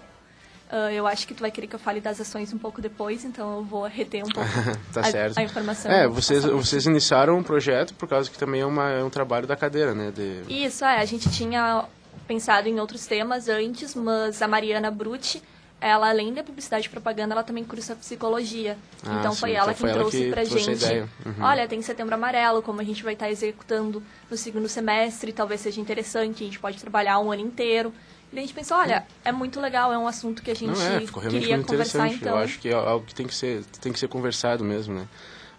Ah, 0.69 0.91
eu 0.91 1.07
acho 1.07 1.25
que 1.27 1.33
tu 1.33 1.41
vai 1.41 1.51
querer 1.51 1.67
que 1.67 1.75
eu 1.75 1.79
fale 1.79 2.01
das 2.01 2.19
ações 2.19 2.53
um 2.53 2.57
pouco 2.57 2.81
depois, 2.81 3.23
então 3.23 3.57
eu 3.57 3.63
vou 3.63 3.83
reter 3.85 4.23
um 4.23 4.29
pouco 4.29 4.49
Tá 4.93 5.01
a, 5.01 5.39
a 5.39 5.43
informação. 5.43 5.91
É, 5.91 6.07
vocês, 6.07 6.43
vocês 6.43 6.85
iniciaram 6.85 7.37
um 7.37 7.43
projeto 7.43 7.93
por 7.93 8.07
causa 8.07 8.29
que 8.29 8.37
também 8.37 8.61
é, 8.61 8.65
uma, 8.65 8.89
é 8.89 9.03
um 9.03 9.09
trabalho 9.09 9.47
da 9.47 9.55
cadeira, 9.55 9.93
né? 9.93 10.11
De... 10.11 10.43
Isso, 10.49 10.83
é. 10.83 10.97
A 10.99 11.05
gente 11.05 11.29
tinha 11.29 11.85
pensado 12.27 12.67
em 12.67 12.79
outros 12.79 13.05
temas 13.05 13.47
antes, 13.47 13.95
mas 13.95 14.41
a 14.41 14.47
Mariana 14.47 14.91
Brutti, 14.91 15.41
ela, 15.79 16.09
além 16.09 16.33
da 16.33 16.43
publicidade 16.43 16.87
e 16.87 16.89
propaganda, 16.89 17.33
ela 17.33 17.43
também 17.43 17.63
cursa 17.63 17.95
psicologia. 17.95 18.77
Ah, 19.05 19.19
então 19.19 19.31
sim. 19.31 19.39
foi 19.39 19.51
ela 19.53 19.71
Então 19.71 19.73
que 19.73 19.79
foi 19.79 19.89
ela 19.91 19.99
trouxe 19.99 20.17
que 20.17 20.29
pra 20.31 20.43
trouxe 20.43 20.65
gente. 20.65 20.83
ideia. 20.83 21.09
Uhum. 21.25 21.43
Olha, 21.43 21.67
tem 21.67 21.81
setembro 21.81 22.15
amarelo, 22.15 22.61
como 22.61 22.81
a 22.81 22.83
gente 22.83 23.03
vai 23.03 23.13
estar 23.13 23.29
executando 23.29 24.03
no 24.29 24.35
segundo 24.35 24.67
semestre, 24.67 25.31
talvez 25.31 25.61
seja 25.61 25.79
interessante, 25.79 26.43
a 26.43 26.47
gente 26.47 26.59
pode 26.59 26.77
trabalhar 26.77 27.19
um 27.19 27.31
ano 27.31 27.41
inteiro. 27.43 27.93
E 28.31 28.37
a 28.37 28.41
gente 28.41 28.53
pensou, 28.53 28.77
olha, 28.77 29.05
é 29.23 29.31
muito 29.31 29.59
legal, 29.61 29.91
é 29.93 29.97
um 29.97 30.07
assunto 30.07 30.41
que 30.43 30.51
a 30.51 30.53
gente 30.55 30.77
Não 30.77 30.81
é, 30.97 30.99
ficou 31.01 31.21
realmente 31.21 31.41
queria 31.41 31.55
muito 31.57 31.67
conversar 31.69 31.99
interessante. 31.99 32.21
então. 32.23 32.37
Eu 32.37 32.43
acho 32.43 32.59
que 32.59 32.69
é 32.69 32.73
algo 32.73 33.05
que 33.05 33.15
tem 33.15 33.25
que 33.25 33.33
ser, 33.33 33.63
tem 33.81 33.91
que 33.93 33.99
ser 33.99 34.07
conversado 34.09 34.63
mesmo, 34.65 34.93
né? 34.95 35.07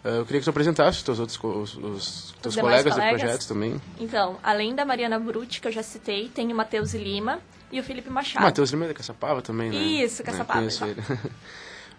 Ah, 0.05 0.09
Eu 0.11 0.25
queria 0.27 0.41
que 0.41 0.45
tu 0.45 0.51
apresentasse 0.51 0.99
os 0.99 1.03
teus 1.03 1.19
outros 1.19 1.39
os, 1.43 1.75
os 1.77 2.35
teus 2.43 2.55
demais 2.55 2.83
colegas, 2.83 2.95
colegas? 2.95 3.21
do 3.21 3.25
projeto 3.25 3.49
também. 3.49 3.81
Então, 3.99 4.37
além 4.43 4.75
da 4.75 4.85
Mariana 4.85 5.19
Brutti, 5.19 5.61
que 5.61 5.69
eu 5.69 5.73
já 5.73 5.83
citei, 5.83 6.29
tem 6.29 6.53
o 6.53 6.55
Matheus 6.55 6.95
Lima 6.95 7.41
e 7.73 7.81
o 7.81 7.83
Felipe 7.83 8.09
O 8.09 8.13
Machado. 8.13 8.43
Matheus 8.43 8.71
Lima 8.71 8.85
é 8.85 8.89
da 8.89 8.95
Caçapava 8.95 9.43
também, 9.43 9.71
né? 9.71 9.77
Isso, 9.77 10.23
É, 10.23 10.25
Caçapava, 10.25 10.61
ele. 10.63 10.71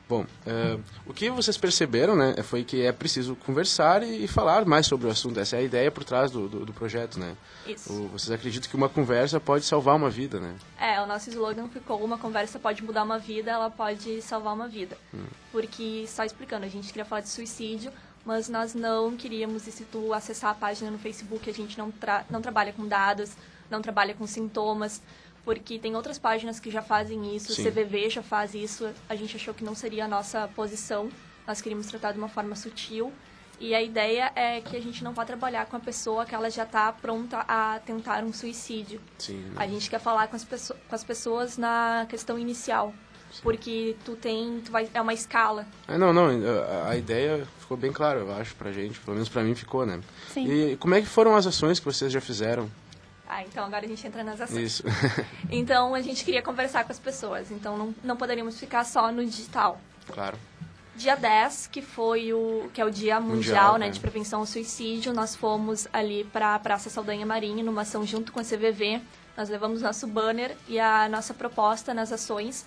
Bom, 0.10 0.26
ah, 0.48 0.80
o 1.06 1.14
que 1.14 1.30
vocês 1.30 1.56
perceberam, 1.56 2.16
né, 2.16 2.34
foi 2.42 2.64
que 2.64 2.82
é 2.82 2.92
preciso 2.92 3.36
conversar 3.36 4.02
e, 4.02 4.24
e 4.24 4.28
falar 4.28 4.66
mais 4.66 4.88
sobre 4.88 5.06
o 5.06 5.10
assunto. 5.12 5.40
Essa 5.40 5.58
é 5.58 5.60
a 5.60 5.62
ideia 5.62 5.92
por 5.92 6.04
trás 6.04 6.32
do, 6.32 6.50
do, 6.50 6.66
do 6.66 6.74
projeto, 6.74 7.20
né? 7.20 7.38
Isso. 7.68 7.94
O- 7.94 8.08
vocês 8.08 8.32
acreditam 8.32 8.68
que 8.68 8.76
uma 8.76 8.90
conversa 8.90 9.40
pode 9.40 9.66
salvar 9.66 9.96
uma 9.96 10.10
vida, 10.10 10.40
né? 10.40 10.56
É, 10.80 11.00
o 11.00 11.06
nosso 11.06 11.30
slogan 11.30 11.68
ficou 11.70 12.04
uma 12.04 12.18
conversa 12.18 12.58
pode 12.58 12.84
mudar 12.84 13.04
uma 13.04 13.20
vida, 13.20 13.52
ela 13.52 13.70
pode 13.70 14.20
salvar 14.24 14.56
uma 14.56 14.68
vida. 14.68 14.98
Hum. 15.14 15.26
Porque, 15.52 16.06
só 16.08 16.24
explicando, 16.24 16.66
a 16.66 16.70
gente 16.70 16.88
queria 16.88 17.06
falar 17.06 17.22
de 17.22 17.30
suicídio, 17.30 17.92
mas 18.26 18.50
nós 18.50 18.74
não 18.74 19.16
queríamos, 19.16 19.68
e 19.68 19.72
se 19.72 19.84
tu 19.84 20.12
acessar 20.12 20.50
a 20.50 20.56
página 20.56 20.90
no 20.90 20.98
Facebook, 20.98 21.48
a 21.48 21.54
gente 21.54 21.78
não, 21.78 21.92
tra 21.92 22.26
não 22.32 22.42
trabalha 22.42 22.74
com 22.74 22.88
dados, 22.88 23.32
não 23.70 23.80
trabalha 23.80 24.16
com 24.16 24.26
sintomas, 24.26 25.02
porque 25.50 25.80
tem 25.80 25.96
outras 25.96 26.20
páginas 26.20 26.60
que 26.60 26.70
já 26.70 26.80
fazem 26.84 27.36
isso, 27.36 27.52
Sim. 27.56 27.64
o 27.68 27.72
CVV 27.72 28.08
já 28.12 28.22
faz 28.22 28.54
isso, 28.54 28.88
a 29.10 29.16
gente 29.16 29.36
achou 29.36 29.52
que 29.52 29.64
não 29.64 29.74
seria 29.74 30.06
a 30.06 30.08
nossa 30.08 30.48
posição, 30.56 31.10
nós 31.48 31.60
queríamos 31.60 31.88
tratar 31.88 32.12
de 32.12 32.20
uma 32.20 32.30
forma 32.30 32.56
sutil, 32.56 33.12
e 33.60 33.74
a 33.74 33.82
ideia 33.82 34.32
é 34.36 34.62
que 34.62 34.78
a 34.78 34.80
gente 34.80 35.04
não 35.04 35.12
vá 35.12 35.26
trabalhar 35.26 35.66
com 35.66 35.76
a 35.76 35.80
pessoa 35.80 36.24
que 36.24 36.36
ela 36.36 36.52
já 36.52 36.66
está 36.66 36.94
pronta 36.94 37.40
a 37.48 37.80
tentar 37.84 38.24
um 38.24 38.32
suicídio. 38.32 39.02
Sim. 39.18 39.44
A 39.56 39.66
gente 39.66 39.90
quer 39.90 40.00
falar 40.00 40.28
com 40.28 40.36
as, 40.36 40.44
pesso- 40.44 40.76
com 40.88 40.94
as 40.96 41.04
pessoas 41.04 41.58
na 41.58 42.06
questão 42.08 42.38
inicial. 42.38 42.94
Porque 43.44 43.96
tu 44.06 44.16
tem. 44.16 44.60
Tu 44.64 44.72
vai, 44.72 44.88
é 44.94 45.02
uma 45.02 45.14
escala. 45.14 45.66
É, 45.88 45.98
não, 45.98 46.12
não, 46.14 46.28
a, 46.30 46.90
a 46.92 46.96
ideia 46.98 47.46
ficou 47.60 47.76
bem 47.78 47.92
clara, 47.92 48.20
eu 48.20 48.32
acho, 48.36 48.56
pra 48.56 48.72
gente, 48.72 49.00
pelo 49.00 49.14
menos 49.16 49.30
pra 49.30 49.44
mim 49.44 49.54
ficou, 49.56 49.86
né? 49.86 50.00
Sim. 50.34 50.48
E 50.52 50.78
como 50.78 50.96
é 50.96 51.02
que 51.02 51.08
foram 51.08 51.36
as 51.36 51.46
ações 51.46 51.80
que 51.80 51.86
vocês 51.86 52.12
já 52.12 52.22
fizeram? 52.22 52.70
Ah, 53.30 53.44
então 53.44 53.64
agora 53.64 53.86
a 53.86 53.88
gente 53.88 54.06
entra 54.06 54.24
nas 54.24 54.42
ações. 54.42 54.58
Isso. 54.58 54.84
Então 55.52 55.94
a 55.94 56.02
gente 56.02 56.26
queria 56.26 56.42
conversar 56.42 56.84
com 56.84 56.92
as 56.92 57.00
pessoas. 57.00 57.52
Então 57.52 57.78
não, 57.78 57.96
não 58.04 58.18
poderíamos 58.18 58.60
ficar 58.60 58.84
só 58.84 59.12
no 59.12 59.24
digital. 59.24 59.80
claro. 60.08 60.38
Dia 60.96 61.16
10, 61.16 61.68
que 61.68 61.82
foi 61.82 62.34
o 62.34 62.70
que 62.74 62.82
é 62.82 62.84
o 62.84 62.92
Dia 62.92 63.22
Mundial, 63.22 63.36
Mundial, 63.36 63.78
né, 63.78 63.88
é. 63.88 63.90
de 63.90 64.02
Prevenção 64.02 64.42
ao 64.42 64.46
Suicídio, 64.46 65.14
nós 65.14 65.34
fomos 65.34 65.88
ali 65.94 66.26
para 66.26 66.56
a 66.56 66.60
Praça 66.60 66.90
Saldanha 66.90 67.26
Marinho, 67.26 67.64
numa 67.64 67.84
ação 67.84 68.06
junto 68.06 68.34
com 68.34 68.42
a 68.42 68.44
CVV. 68.44 69.00
Nós 69.38 69.48
levamos 69.48 69.82
nosso 69.82 70.06
banner 70.08 70.58
e 70.68 70.78
a 70.78 71.08
nossa 71.08 71.34
proposta 71.34 71.94
nas 71.94 72.12
ações 72.12 72.66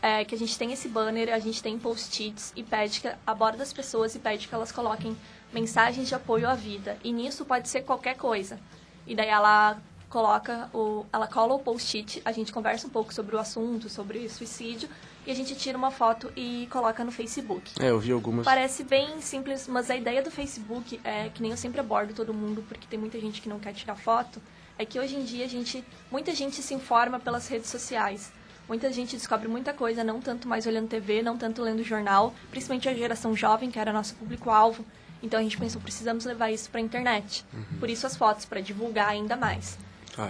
é 0.00 0.24
que 0.24 0.34
a 0.34 0.38
gente 0.38 0.56
tem 0.56 0.72
esse 0.72 0.88
banner, 0.88 1.30
a 1.30 1.38
gente 1.38 1.62
tem 1.62 1.78
post-its 1.78 2.54
e 2.56 2.62
pede 2.62 3.00
que 3.00 3.12
aborda 3.26 3.62
as 3.62 3.72
pessoas 3.72 4.14
e 4.14 4.18
pede 4.18 4.48
que 4.48 4.54
elas 4.54 4.72
coloquem 4.72 5.14
mensagens 5.52 6.08
de 6.08 6.14
apoio 6.14 6.48
à 6.48 6.54
vida. 6.54 6.96
E 7.04 7.12
nisso 7.12 7.44
pode 7.44 7.68
ser 7.68 7.82
qualquer 7.82 8.16
coisa. 8.16 8.58
E 9.06 9.14
daí 9.14 9.28
ela 9.28 9.76
coloca 10.14 10.70
o, 10.72 11.04
ela 11.12 11.26
cola 11.26 11.54
o 11.54 11.58
post-it, 11.58 12.22
a 12.24 12.30
gente 12.30 12.52
conversa 12.52 12.86
um 12.86 12.90
pouco 12.90 13.12
sobre 13.12 13.34
o 13.34 13.38
assunto, 13.40 13.88
sobre 13.88 14.28
suicídio, 14.28 14.88
e 15.26 15.30
a 15.32 15.34
gente 15.34 15.56
tira 15.56 15.76
uma 15.76 15.90
foto 15.90 16.32
e 16.36 16.68
coloca 16.70 17.02
no 17.02 17.10
Facebook. 17.10 17.72
É, 17.80 17.90
eu 17.90 17.98
vi 17.98 18.12
algumas. 18.12 18.44
Parece 18.44 18.84
bem 18.84 19.20
simples, 19.20 19.66
mas 19.66 19.90
a 19.90 19.96
ideia 19.96 20.22
do 20.22 20.30
Facebook 20.30 21.00
é 21.02 21.30
que 21.30 21.42
nem 21.42 21.50
eu 21.50 21.56
sempre 21.56 21.80
abordo 21.80 22.14
todo 22.14 22.32
mundo, 22.32 22.64
porque 22.68 22.86
tem 22.86 22.96
muita 22.96 23.18
gente 23.18 23.42
que 23.42 23.48
não 23.48 23.58
quer 23.58 23.72
tirar 23.72 23.96
foto, 23.96 24.40
é 24.78 24.84
que 24.84 25.00
hoje 25.00 25.16
em 25.16 25.24
dia 25.24 25.44
a 25.46 25.48
gente, 25.48 25.84
muita 26.12 26.32
gente 26.32 26.62
se 26.62 26.74
informa 26.74 27.18
pelas 27.18 27.48
redes 27.48 27.68
sociais. 27.68 28.30
Muita 28.68 28.92
gente 28.92 29.16
descobre 29.16 29.48
muita 29.48 29.74
coisa, 29.74 30.04
não 30.04 30.20
tanto 30.20 30.46
mais 30.46 30.64
olhando 30.64 30.88
TV, 30.88 31.22
não 31.22 31.36
tanto 31.36 31.60
lendo 31.60 31.82
jornal, 31.82 32.32
principalmente 32.50 32.88
a 32.88 32.94
geração 32.94 33.34
jovem, 33.34 33.68
que 33.68 33.80
era 33.80 33.92
nosso 33.92 34.14
público-alvo. 34.14 34.86
Então 35.20 35.40
a 35.40 35.42
gente 35.42 35.58
pensou, 35.58 35.82
precisamos 35.82 36.24
levar 36.24 36.52
isso 36.52 36.70
para 36.70 36.78
a 36.78 36.84
internet. 36.84 37.44
Por 37.80 37.90
isso 37.90 38.06
as 38.06 38.16
fotos, 38.16 38.44
para 38.44 38.60
divulgar 38.60 39.08
ainda 39.08 39.36
mais. 39.36 39.76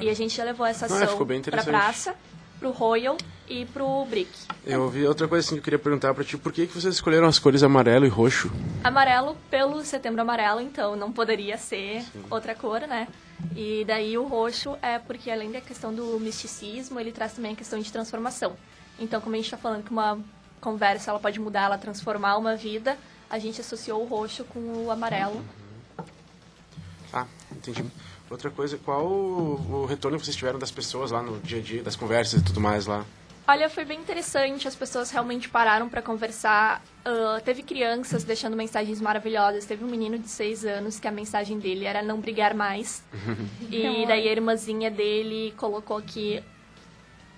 E 0.00 0.08
a 0.08 0.14
gente 0.14 0.36
já 0.36 0.44
levou 0.44 0.66
essa 0.66 0.86
Ah, 0.86 1.04
ação 1.04 1.24
bem 1.24 1.42
para 1.42 1.60
a 1.60 1.64
praça, 1.64 2.14
para 2.58 2.68
o 2.68 2.72
Royal 2.72 3.16
e 3.48 3.66
para 3.66 3.84
o 3.84 4.04
Brick. 4.06 4.30
Eu 4.64 4.88
vi 4.88 5.06
outra 5.06 5.28
coisa 5.28 5.44
assim 5.44 5.56
que 5.56 5.60
eu 5.60 5.64
queria 5.64 5.78
perguntar 5.78 6.14
pra 6.14 6.24
ti, 6.24 6.38
por 6.38 6.52
que, 6.52 6.66
que 6.66 6.72
vocês 6.72 6.94
escolheram 6.94 7.26
as 7.26 7.38
cores 7.38 7.62
amarelo 7.62 8.06
e 8.06 8.08
roxo? 8.08 8.50
Amarelo 8.82 9.36
pelo 9.50 9.84
setembro 9.84 10.22
amarelo, 10.22 10.60
então 10.60 10.96
não 10.96 11.12
poderia 11.12 11.58
ser 11.58 12.04
outra 12.30 12.54
cor, 12.54 12.80
né? 12.82 13.08
E 13.54 13.84
daí 13.86 14.16
o 14.16 14.24
roxo 14.26 14.76
é 14.80 14.98
porque 14.98 15.30
além 15.30 15.50
da 15.50 15.60
questão 15.60 15.92
do 15.92 16.18
misticismo, 16.18 16.98
ele 16.98 17.12
traz 17.12 17.32
também 17.34 17.52
a 17.52 17.56
questão 17.56 17.78
de 17.78 17.92
transformação. 17.92 18.56
Então, 18.98 19.20
como 19.20 19.34
a 19.34 19.36
gente 19.36 19.46
está 19.46 19.58
falando 19.58 19.82
que 19.84 19.90
uma 19.90 20.18
conversa 20.60 21.10
ela 21.10 21.20
pode 21.20 21.38
mudar, 21.38 21.64
ela 21.64 21.76
transformar 21.76 22.36
uma 22.38 22.56
vida, 22.56 22.96
a 23.28 23.38
gente 23.38 23.60
associou 23.60 24.00
o 24.02 24.06
roxo 24.06 24.44
com 24.44 24.84
o 24.86 24.90
amarelo. 24.90 25.44
Ah, 27.12 27.26
entendi. 27.52 27.84
Outra 28.30 28.50
coisa, 28.50 28.78
qual 28.84 29.06
o, 29.06 29.82
o 29.82 29.87
retorno 29.87 30.18
que 30.18 30.24
vocês 30.24 30.37
tiveram 30.37 30.58
das 30.58 30.70
pessoas 30.70 31.10
lá 31.10 31.22
no 31.22 31.38
dia 31.40 31.58
a 31.58 31.62
dia, 31.62 31.82
das 31.82 31.96
conversas 31.96 32.40
e 32.40 32.44
tudo 32.44 32.60
mais 32.60 32.87
lá? 32.87 33.04
Olha, 33.46 33.68
foi 33.68 33.84
bem 33.84 34.00
interessante, 34.00 34.66
as 34.66 34.74
pessoas 34.74 35.10
realmente 35.10 35.50
pararam 35.50 35.87
para 35.87 36.00
conversar. 36.00 36.82
Ah, 37.04 37.38
teve 37.44 37.62
crianças 37.62 38.24
deixando 38.24 38.56
mensagens 38.56 39.02
maravilhosas. 39.02 39.66
Teve 39.66 39.84
um 39.84 39.88
menino 39.88 40.18
de 40.18 40.28
seis 40.28 40.64
anos 40.64 40.98
que 40.98 41.06
a 41.06 41.10
mensagem 41.12 41.58
dele 41.58 41.84
era 41.84 42.02
não 42.02 42.20
brigar 42.20 42.54
mais. 42.54 43.04
e 43.70 44.06
daí 44.06 44.28
a 44.28 44.32
irmãzinha 44.32 44.90
dele 44.90 45.52
colocou 45.58 46.00
que 46.00 46.42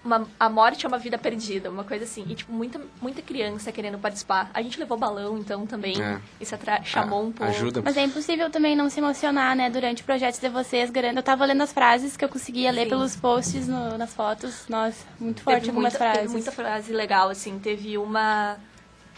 uma- 0.06 0.26
a 0.38 0.48
morte 0.48 0.86
é 0.86 0.88
uma 0.88 0.98
vida 0.98 1.18
perdida, 1.18 1.68
uma 1.70 1.84
coisa 1.84 2.04
assim. 2.04 2.24
E, 2.28 2.34
tipo, 2.34 2.52
muita, 2.52 2.80
muita 3.02 3.20
criança 3.20 3.70
querendo 3.72 3.98
participar. 3.98 4.50
A 4.54 4.62
gente 4.62 4.78
levou 4.78 4.96
balão, 4.96 5.36
então, 5.36 5.66
também. 5.66 6.00
É. 6.00 6.18
Isso 6.40 6.54
atra- 6.54 6.82
chamou 6.82 7.24
um 7.24 7.32
pouco. 7.32 7.52
Ajuda. 7.52 7.82
Mas 7.82 7.96
é 7.96 8.02
impossível 8.04 8.48
também 8.50 8.74
não 8.76 8.88
se 8.88 9.00
emocionar, 9.00 9.54
né, 9.54 9.68
durante 9.68 10.02
o 10.02 10.04
projeto 10.06 10.40
de 10.40 10.48
vocês. 10.48 10.90
Eu 11.14 11.22
tava 11.22 11.44
lendo 11.44 11.62
as 11.62 11.72
frases 11.72 12.16
que 12.16 12.24
eu 12.24 12.28
conseguia 12.28 12.70
ler 12.70 12.84
Sim. 12.84 12.90
pelos 12.90 13.16
posts 13.16 13.68
no- 13.68 13.98
nas 13.98 14.14
fotos. 14.14 14.64
Nossa, 14.68 15.04
muito 15.20 15.42
forte 15.42 15.56
teve 15.56 15.70
algumas 15.70 15.92
muita, 15.92 15.98
frases. 15.98 16.20
Teve 16.22 16.32
muita 16.32 16.52
frase 16.52 16.92
legal, 16.92 17.28
assim. 17.28 17.58
Teve 17.58 17.98
uma, 17.98 18.56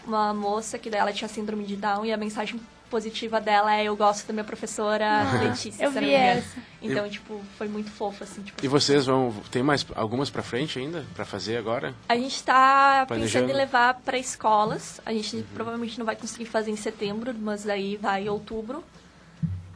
uma 0.05 0.33
moça 0.33 0.77
que 0.79 0.89
daí 0.89 0.99
ela 0.99 1.13
tinha 1.13 1.27
síndrome 1.27 1.63
de 1.63 1.75
Down 1.75 2.05
e 2.05 2.11
a 2.11 2.17
mensagem 2.17 2.59
positiva 2.89 3.39
dela 3.39 3.75
é 3.75 3.83
eu 3.85 3.95
gosto 3.95 4.25
da 4.27 4.33
minha 4.33 4.43
professora 4.43 5.23
Letícia, 5.41 5.83
eu 5.83 5.91
vi 5.91 6.13
essa. 6.13 6.57
Então, 6.81 7.09
tipo, 7.09 7.41
foi 7.57 7.67
muito 7.67 7.89
fofo, 7.91 8.23
assim. 8.23 8.41
Tipo, 8.41 8.63
E 8.63 8.67
vocês 8.67 9.05
vão. 9.05 9.33
Tem 9.51 9.61
mais 9.61 9.85
algumas 9.95 10.29
pra 10.29 10.41
frente 10.41 10.79
ainda? 10.79 11.05
Pra 11.13 11.25
fazer 11.25 11.57
agora? 11.57 11.93
a 12.07 12.15
gente 12.15 12.41
tá 12.43 13.05
Planejando. 13.07 13.45
pensando 13.45 13.55
em 13.55 13.57
levar 13.59 13.95
para 13.95 14.17
escolas. 14.17 14.99
A 15.05 15.11
gente 15.13 15.45
provavelmente 15.53 15.97
não 15.99 16.05
vai 16.05 16.15
conseguir 16.15 16.45
fazer 16.45 16.71
em 16.71 16.75
setembro, 16.77 17.33
mas 17.33 17.63
daí 17.63 17.97
vai 17.97 18.23
em 18.23 18.29
outubro. 18.29 18.83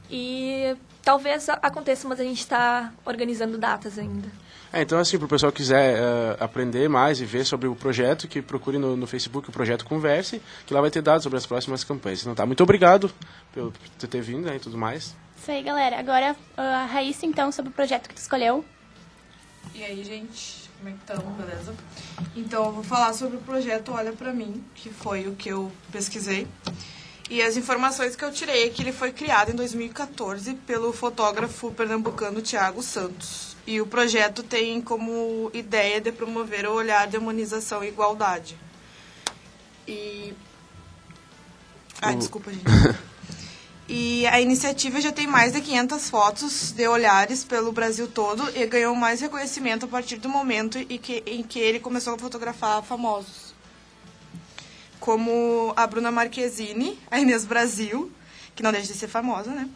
E 0.10 0.76
talvez 1.02 1.49
aconteça, 1.49 2.08
mas 2.08 2.19
a 2.19 2.23
gente 2.23 2.45
tá 2.45 2.93
organizando 3.06 3.58
datas 3.58 3.97
ainda. 3.97 4.30
É, 4.73 4.81
então 4.81 4.97
assim, 4.97 5.19
pro 5.19 5.27
pessoal 5.27 5.51
que 5.51 5.57
quiser 5.57 5.97
eh, 5.99 6.38
aprender 6.39 6.89
mais 6.89 7.21
e 7.21 7.25
ver 7.25 7.45
sobre 7.45 7.67
o 7.67 7.75
projeto, 7.75 8.27
que 8.27 8.41
procure 8.41 8.79
no, 8.79 8.97
no 8.97 9.05
Facebook 9.05 9.47
o 9.47 9.51
Projeto 9.51 9.86
Converse, 9.86 10.41
que 10.65 10.73
lá 10.73 10.81
vai 10.81 10.89
ter 10.89 11.01
dados 11.03 11.21
sobre 11.21 11.38
as 11.38 11.45
próximas 11.45 11.83
campanhas. 11.83 12.21
Então 12.21 12.33
tá, 12.33 12.43
muito 12.43 12.63
obrigado 12.63 13.12
pelo- 13.53 13.71
por 13.71 13.88
tu 13.99 14.07
ter 14.07 14.21
vindo 14.21 14.45
né, 14.47 14.55
e 14.55 14.59
tudo 14.59 14.75
mais. 14.75 15.15
Isso 15.39 15.51
aí, 15.51 15.62
galera. 15.62 15.99
Agora, 15.99 16.36
a 16.57 16.86
Raíssa, 16.86 17.25
então, 17.27 17.51
sobre 17.51 17.69
o 17.69 17.73
projeto 17.73 18.07
que 18.09 18.15
tu 18.15 18.17
escolheu. 18.17 18.65
E 19.75 19.83
aí, 19.83 20.03
gente, 20.03 20.69
como 20.79 20.89
é 20.89 20.91
que 20.93 20.97
estão? 20.99 21.31
Beleza? 21.33 21.75
Então, 22.36 22.65
eu 22.65 22.71
vou 22.71 22.83
falar 22.83 23.13
sobre 23.13 23.38
o 23.38 23.41
projeto 23.41 23.91
Olha 23.91 24.12
Pra 24.13 24.33
Mim, 24.33 24.63
que 24.73 24.89
foi 24.89 25.27
o 25.27 25.36
que 25.36 25.49
eu 25.49 25.71
pesquisei. 25.91 26.47
E 27.34 27.41
as 27.41 27.58
informações 27.58 28.15
que 28.15 28.24
eu 28.24 28.32
tirei 28.32 28.67
é 28.67 28.69
que 28.69 28.84
ele 28.84 28.91
foi 28.91 29.12
criado 29.12 29.50
em 29.50 29.56
2014 29.56 30.54
pelo 30.67 30.93
fotógrafo 30.93 31.72
pernambucano 31.72 32.43
Tiago 32.43 32.84
Santos. 32.84 33.58
E 33.65 33.82
o 33.82 33.88
projeto 33.88 34.43
tem 34.43 34.80
como 34.80 35.50
ideia 35.52 36.00
de 36.00 36.12
promover 36.12 36.67
o 36.67 36.74
olhar 36.74 37.08
de 37.08 37.17
humanização 37.17 37.84
e 37.84 37.88
igualdade. 37.88 38.56
E. 39.88 40.32
Ai, 42.00 42.15
desculpa, 42.17 42.54
gente. 42.54 42.65
E 43.89 44.28
a 44.28 44.39
iniciativa 44.39 45.02
já 45.02 45.12
tem 45.12 45.26
mais 45.26 45.54
de 45.54 45.60
500 45.60 46.10
fotos 46.12 46.72
de 46.72 46.88
olhares 46.88 47.43
pelo 47.43 47.72
Brasil 47.72 48.08
todo 48.08 48.48
e 48.56 48.65
ganhou 48.67 48.96
mais 48.96 49.22
reconhecimento 49.22 49.86
a 49.86 49.89
partir 49.89 50.17
do 50.17 50.30
momento 50.30 50.78
em 50.78 51.00
que, 51.00 51.24
em 51.26 51.41
que 51.41 51.60
ele 51.60 51.80
começou 51.80 52.13
a 52.13 52.17
fotografar 52.17 52.84
famosos. 52.84 53.52
Como 55.03 55.73
a 55.75 55.85
Bruna 55.85 56.11
Marquezine, 56.11 56.97
a 57.11 57.19
Inês 57.19 57.43
Brasil, 57.43 58.09
que 58.55 58.63
não 58.63 58.71
deixa 58.71 58.87
de 58.87 58.97
ser 58.97 59.09
famosa, 59.09 59.51
né? 59.51 59.67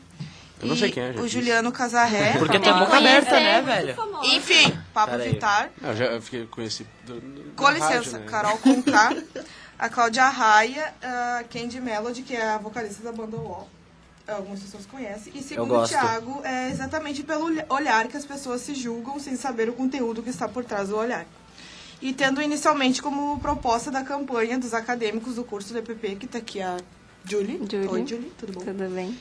Eu 0.62 0.70
não 0.70 0.76
sei 0.78 0.90
quem 0.90 1.04
é, 1.04 1.12
já 1.12 1.20
O. 1.20 1.28
Juliano 1.28 1.70
Casarré. 1.70 2.38
Porque 2.40 2.58
tem 2.58 2.72
boca 2.72 2.96
aberta, 2.98 3.32
conhecer. 3.32 3.44
né, 3.44 3.62
velho? 3.62 3.96
Enfim, 4.24 4.80
Pablo. 4.94 5.20
Vittar. 5.20 5.70
Eu 5.84 5.94
já 5.98 6.22
fiquei 6.22 6.46
conhecido. 6.46 6.88
do- 7.06 7.20
do- 7.20 7.52
Com 7.58 7.70
licença, 7.72 7.94
rádio, 7.96 8.20
né? 8.20 8.26
Carol 8.26 8.58
Conká, 8.60 9.14
a 9.78 9.90
Cláudia 9.90 10.30
Raia, 10.30 10.94
a 11.04 11.44
Candy 11.52 11.82
Melody, 11.82 12.22
que 12.22 12.34
é 12.34 12.48
a 12.52 12.58
vocalista 12.58 13.04
da 13.04 13.12
banda 13.12 13.36
UOL. 13.36 13.68
Algumas 14.30 14.62
pessoas 14.62 14.86
conhecem. 14.86 15.34
E 15.36 15.44
segundo 15.44 15.76
o. 15.76 15.86
Thiago, 15.86 16.42
é 16.46 16.70
exatamente 16.72 17.22
pelo 17.22 17.48
olhar 17.68 18.08
que 18.08 18.16
as 18.16 18.26
pessoas 18.26 18.62
se 18.62 18.74
julgam 18.74 19.20
sem 19.20 19.36
saber 19.36 19.68
o 19.68 19.74
conteúdo 19.74 20.24
que 20.24 20.30
está 20.30 20.48
por 20.48 20.64
trás 20.64 20.88
do 20.88 20.96
olhar. 20.98 21.26
E 22.02 22.14
tendo 22.14 22.42
inicialmente 22.42 23.02
como 23.02 23.40
proposta 23.40 23.90
da 23.90 24.04
campanha 24.04 24.58
dos 24.58 24.74
acadêmicos 24.74 25.36
do 25.36 25.44
curso 25.44 25.74
do 25.74 25.80
EPP, 25.80 26.16
que 26.16 26.26
está 26.26 26.38
aqui 26.38 26.62
a 26.62 26.78
Julie. 27.26 27.60
Julie. 27.70 27.88
Oi, 27.88 28.08
Julie, 28.08 28.32
tudo 28.38 28.54
bom? 28.54 28.60
Tudo 28.60 28.94
bem? 28.94 29.18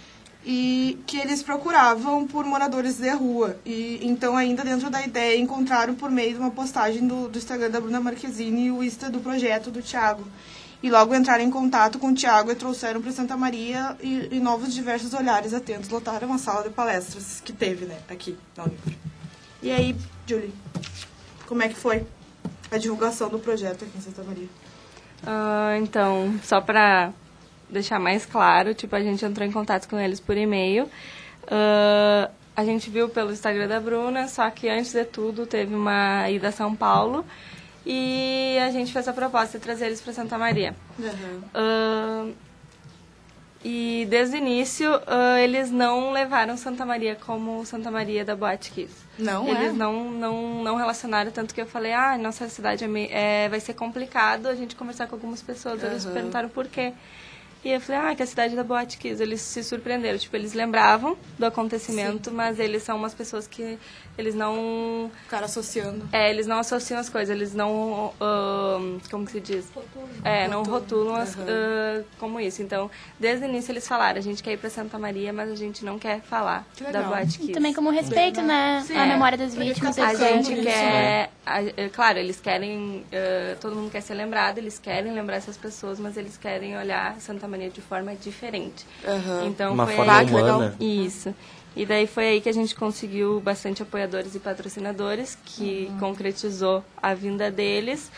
e 0.48 1.00
que 1.08 1.18
eles 1.18 1.42
procuravam 1.42 2.24
por 2.24 2.44
moradores 2.44 2.98
de 2.98 3.10
rua. 3.10 3.58
E 3.66 3.98
então, 4.00 4.36
ainda 4.36 4.62
dentro 4.62 4.88
da 4.88 5.02
ideia, 5.02 5.36
encontraram 5.36 5.96
por 5.96 6.08
meio 6.08 6.34
de 6.34 6.38
uma 6.38 6.52
postagem 6.52 7.04
do, 7.04 7.28
do 7.28 7.36
Instagram 7.36 7.68
da 7.68 7.80
Bruna 7.80 8.00
Marquezine 8.00 8.70
o 8.70 8.82
Insta 8.82 9.10
do 9.10 9.18
projeto 9.18 9.72
do 9.72 9.82
Thiago. 9.82 10.24
E 10.80 10.88
logo 10.88 11.16
entraram 11.16 11.42
em 11.42 11.50
contato 11.50 11.98
com 11.98 12.10
o 12.10 12.14
Thiago 12.14 12.52
e 12.52 12.54
trouxeram 12.54 13.02
para 13.02 13.10
Santa 13.10 13.36
Maria 13.36 13.96
e, 14.00 14.28
e 14.30 14.38
novos 14.38 14.72
diversos 14.72 15.12
olhares 15.14 15.52
atentos 15.52 15.88
lotaram 15.88 16.32
a 16.32 16.38
sala 16.38 16.62
de 16.62 16.70
palestras 16.70 17.42
que 17.44 17.52
teve, 17.52 17.86
né, 17.86 17.98
aqui 18.08 18.38
na 18.56 18.64
Unipro. 18.64 18.94
E 19.60 19.72
aí, 19.72 19.96
Julie, 20.28 20.54
como 21.48 21.62
é 21.62 21.68
que 21.68 21.74
foi 21.74 22.06
a 22.70 22.79
divulgação 22.79 23.29
do 23.29 23.38
projeto 23.38 23.85
aqui 23.85 23.98
em 23.98 24.00
Santa 24.00 24.22
Maria? 24.22 24.48
Ah, 25.26 25.76
então, 25.79 26.38
só 26.42 26.61
pra 26.61 27.12
deixar 27.68 27.98
mais 27.98 28.24
claro, 28.24 28.74
tipo, 28.74 28.94
a 28.94 29.00
gente 29.00 29.24
entrou 29.24 29.46
em 29.46 29.52
contato 29.52 29.88
com 29.88 29.98
eles 29.98 30.20
por 30.20 30.37
e-mail. 30.37 30.88
Ah, 31.48 32.31
a 32.57 32.64
gente 32.64 32.88
viu 32.88 33.09
pelo 33.09 33.33
Instagram 33.33 33.68
da 33.68 33.79
Bruna, 33.79 34.29
só 34.29 34.48
que 34.50 34.68
antes 34.68 34.92
de 34.92 35.05
tudo 35.05 35.46
teve 35.46 35.74
uma 35.74 36.29
ida 36.31 36.48
a 36.48 36.52
São 36.52 36.74
Paulo 36.74 37.24
e 37.85 38.59
a 38.66 38.70
gente 38.70 38.92
fez 38.92 39.07
a 39.07 39.12
proposta 39.12 39.59
de 39.59 39.64
trazer 39.64 39.87
eles 39.87 40.00
para 40.00 40.12
Santa 40.12 40.38
Maria. 40.38 40.74
Ah, 41.55 42.26
e 43.68 44.07
desde 44.07 44.37
o 44.37 44.38
início, 44.38 44.88
ah, 45.09 45.40
eles 45.40 45.72
não 45.72 46.12
levaram 46.12 46.57
Santa 46.57 46.87
Maria 46.87 47.16
como 47.16 47.66
Santa 47.66 47.90
Maria 47.90 48.24
da 48.24 48.37
Boate 48.37 48.70
Kiss. 48.70 48.94
Não 49.18 49.48
Eles 49.48 49.70
é? 49.70 49.72
não, 49.72 50.09
não, 50.09 50.62
não 50.62 50.76
relacionaram, 50.76 51.33
tanto 51.33 51.52
que 51.52 51.61
eu 51.61 51.66
falei, 51.66 51.92
ah, 51.92 52.16
nossa 52.16 52.48
cidade 52.48 52.85
é 52.85 52.88
é, 53.11 53.48
vai 53.48 53.59
ser 53.59 53.74
complicado 53.74 54.46
a 54.46 54.55
gente 54.55 54.76
conversar 54.76 55.09
com 55.09 55.16
algumas 55.16 55.42
pessoas. 55.42 55.83
Eles 55.83 56.05
perguntaram 56.07 56.48
por 56.48 56.68
quê. 56.68 56.92
E 57.66 57.72
eu 57.72 57.81
falei, 57.81 58.00
ah, 58.00 58.14
que 58.14 58.22
é 58.22 58.24
a 58.24 58.29
cidade 58.29 58.55
da 58.55 58.62
Boate 58.62 58.96
Kiss. 58.96 59.20
Eles 59.20 59.40
se 59.40 59.64
surpreenderam. 59.64 60.16
Tipo, 60.16 60.37
eles 60.37 60.55
lembravam 60.55 61.18
do 61.37 61.44
acontecimento, 61.44 62.31
mas 62.31 62.61
eles 62.61 62.85
são 62.85 62.96
umas 62.96 63.12
pessoas 63.12 63.48
que 63.48 63.76
eles 64.16 64.37
não... 64.37 65.07
O 65.07 65.29
cara 65.29 65.46
associando. 65.46 66.09
É, 66.12 66.31
eles 66.31 66.46
não 66.46 66.61
associam 66.61 67.00
as 67.00 67.09
coisas, 67.09 67.35
eles 67.35 67.52
não... 67.55 68.14
ahn, 68.20 69.00
como 69.11 69.26
que 69.26 69.33
se 69.33 69.40
diz? 69.40 69.66
É, 70.22 70.46
não 70.46 70.62
rotulam 70.62 71.16
as, 71.16 71.37
ah, 71.37 72.05
como 72.20 72.38
isso. 72.38 72.62
Então, 72.62 72.88
desde 73.18 73.44
o 73.44 73.48
início 73.48 73.72
eles 73.72 73.88
falaram, 73.88 74.20
a 74.20 74.22
gente 74.22 74.44
quer 74.44 74.52
ir 74.52 74.59
pra 74.59 74.70
Santa 74.70 74.96
Maria, 74.96 75.33
mas 75.33 75.50
a 75.50 75.57
gente 75.57 75.85
não 75.85 75.98
quer 75.98 76.20
falar 76.20 76.64
Que 76.76 76.85
da. 76.85 77.02
Boate 77.02 77.35
E 77.35 77.38
Kiss. 77.38 77.52
também 77.52 77.74
como 77.74 77.90
respeito, 77.90 78.40
né? 78.42 78.85
Sim. 78.87 78.96
A 78.96 79.07
memória 79.07 79.37
das 79.37 79.57
vítimas. 79.57 79.98
A 79.98 80.14
gente 80.14 80.52
isso, 80.52 80.62
quer, 80.62 81.31
a- 81.46 81.62
é, 81.62 81.88
claro, 81.88 82.18
eles 82.18 82.40
querem, 82.40 83.04
todo 83.61 83.76
mundo 83.76 83.90
quer 83.90 84.00
ser 84.02 84.14
lembrado, 84.14 84.59
eles 84.59 84.78
querem 84.78 85.12
lembrar 85.14 85.37
essas 85.37 85.56
pessoas, 85.56 85.98
mas 86.00 86.16
eles 86.16 86.37
querem 86.37 86.76
olhar 86.76 87.18
Santa 87.20 87.46
Maria 87.46 87.70
de 87.70 87.80
forma 87.80 88.14
diferente. 88.16 88.85
Então 89.46 89.72
Uma 89.72 89.87
foi 89.87 89.94
forma 89.96 90.18
aí, 90.18 90.26
humana. 90.26 90.74
Isso. 90.80 91.35
E 91.76 91.85
daí 91.87 92.06
foi 92.06 92.24
aí 92.28 92.40
que 92.40 92.48
a 92.48 92.52
gente 92.52 92.74
conseguiu 92.74 93.38
bastante 93.40 93.82
apoiadores 93.82 94.35
e 94.35 94.38
patrocinadores, 94.40 95.37
que 95.44 95.90
concretizou 96.00 96.82
a 97.00 97.14
vinda 97.14 97.50
deles. 97.50 98.11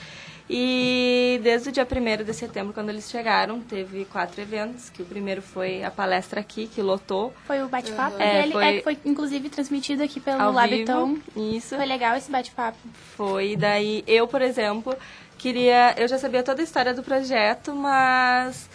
E 0.50 1.38
desde 1.42 1.68
o 1.68 1.72
dia 1.72 1.86
1 1.86 2.24
de 2.24 2.32
setembro, 2.32 2.72
quando 2.72 2.88
eles 2.88 3.10
chegaram, 3.10 3.60
teve 3.60 4.06
quatro 4.06 4.40
eventos, 4.40 4.88
que 4.88 5.02
o 5.02 5.04
primeiro 5.04 5.42
foi 5.42 5.84
a 5.84 5.90
palestra 5.90 6.40
aqui, 6.40 6.66
que 6.66 6.80
lotou. 6.80 7.34
Foi 7.46 7.62
o 7.62 7.68
bate-papo 7.68 8.16
É, 8.20 8.40
dele. 8.42 8.52
foi- 8.52 8.64
É, 8.64 8.72
que 8.78 8.82
foi 8.82 8.98
inclusive 9.04 9.48
transmitido 9.50 10.02
aqui 10.02 10.18
pelo 10.20 10.40
ao 10.40 10.52
Labitão. 10.52 11.16
vivo. 11.34 11.56
Isso. 11.56 11.76
Foi 11.76 11.84
legal 11.84 12.16
esse 12.16 12.30
bate-papo. 12.30 12.78
Foi. 13.16 13.56
Daí 13.56 14.02
eu, 14.06 14.26
por 14.26 14.40
exemplo, 14.40 14.96
queria. 15.36 15.94
Eu 15.98 16.08
já 16.08 16.18
sabia 16.18 16.42
toda 16.42 16.62
a 16.62 16.64
história 16.64 16.94
do 16.94 17.02
projeto, 17.02 17.74
mas 17.74 18.70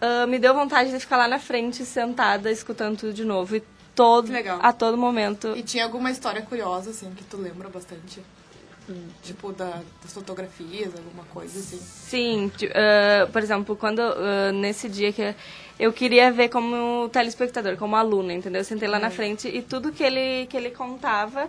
ah, 0.00 0.26
me 0.26 0.38
deu 0.40 0.52
vontade 0.54 0.90
de 0.90 0.98
ficar 0.98 1.16
lá 1.16 1.28
na 1.28 1.38
frente, 1.38 1.84
sentada, 1.84 2.50
escutando 2.50 2.98
tudo 2.98 3.12
de 3.12 3.24
novo. 3.24 3.54
E 3.54 3.62
todo, 3.94 4.26
Que 4.26 4.32
legal. 4.32 4.58
a 4.60 4.72
todo 4.72 4.98
momento. 4.98 5.52
E 5.56 5.62
tinha 5.62 5.84
alguma 5.84 6.10
história 6.10 6.42
curiosa, 6.42 6.90
assim, 6.90 7.12
que 7.14 7.22
tu 7.22 7.36
lembra 7.36 7.68
bastante? 7.68 8.20
Tipo, 9.22 9.52
da, 9.52 9.80
das 10.02 10.12
fotografias, 10.12 10.92
alguma 10.96 11.24
coisa, 11.24 11.58
assim. 11.58 11.78
Sim, 11.78 12.52
ah, 12.74 13.28
por 13.32 13.42
exemplo, 13.42 13.76
quando 13.76 14.00
ah, 14.00 14.50
nesse 14.52 14.88
dia 14.88 15.12
que 15.12 15.34
eu 15.78 15.92
queria 15.92 16.30
ver 16.32 16.48
como 16.48 17.08
telespectador, 17.10 17.76
como 17.76 17.96
aluna, 17.96 18.32
entendeu? 18.32 18.60
Eu 18.60 18.64
sentei 18.64 18.88
lá 18.88 18.98
na 18.98 19.10
frente 19.10 19.48
e 19.48 19.62
tudo 19.62 19.92
que 19.92 20.02
ele 20.02 20.46
que 20.46 20.56
ele 20.56 20.70
contava 20.70 21.48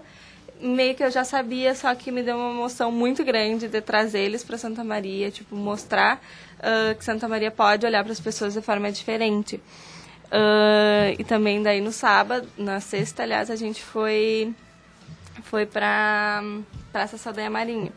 meio 0.62 0.96
que 0.96 1.04
eu 1.04 1.12
já 1.12 1.26
sabia, 1.26 1.76
só 1.76 1.94
que 1.94 2.12
me 2.12 2.24
deu 2.24 2.38
uma 2.38 2.52
emoção 2.52 2.92
muito 2.92 3.24
grande 3.24 3.68
de 3.68 3.82
trazer 3.82 4.20
eles 4.20 4.44
para 4.44 4.58
Santa 4.58 4.84
Maria, 4.84 5.30
tipo 5.30 5.56
mostrar 5.56 6.22
ah, 6.60 6.94
que 6.94 7.04
Santa 7.04 7.28
Maria 7.28 7.52
pode 7.52 7.86
olhar 7.86 8.04
para 8.04 8.14
as 8.14 8.20
pessoas 8.20 8.54
de 8.54 8.62
forma 8.62 8.92
diferente. 8.92 9.60
E 11.20 11.24
também 11.26 11.62
daí 11.62 11.80
no 11.80 11.92
sábado, 11.92 12.48
na 12.58 12.80
sexta, 12.80 13.22
aliás, 13.22 13.52
a 13.52 13.56
gente 13.56 13.84
foi 13.84 14.52
foi 15.42 15.66
para 15.66 16.42
Praça 16.92 17.18
Saldanha 17.18 17.50
Marinho. 17.50 17.92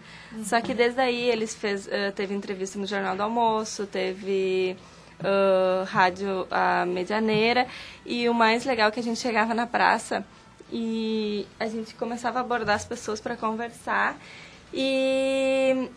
Só 0.45 0.61
que 0.61 0.73
desde 0.73 1.01
aí 1.01 1.29
eles 1.29 1.55
fez, 1.55 1.87
eh, 1.89 2.11
teve 2.11 2.35
entrevista 2.35 2.79
no 2.79 2.87
Jornal 2.87 3.17
do 3.17 3.23
Almoço, 3.23 3.87
teve 3.87 4.77
ah, 5.23 5.85
rádio 5.87 6.47
a 6.51 6.85
Medianeira 6.85 7.67
e 8.05 8.29
o 8.29 8.35
mais 8.35 8.65
legal 8.65 8.89
é 8.89 8.91
que 8.91 9.01
a 9.01 9.03
gente 9.03 9.19
chegava 9.19 9.55
na 9.55 9.67
praça 9.67 10.25
e 10.71 11.47
a 11.59 11.67
gente 11.69 11.95
começava 11.95 12.39
a 12.39 12.43
abordar 12.43 12.77
as 12.77 12.85
pessoas 12.85 13.21
para 13.21 13.37
conversar 13.37 14.19
e 14.75 15.89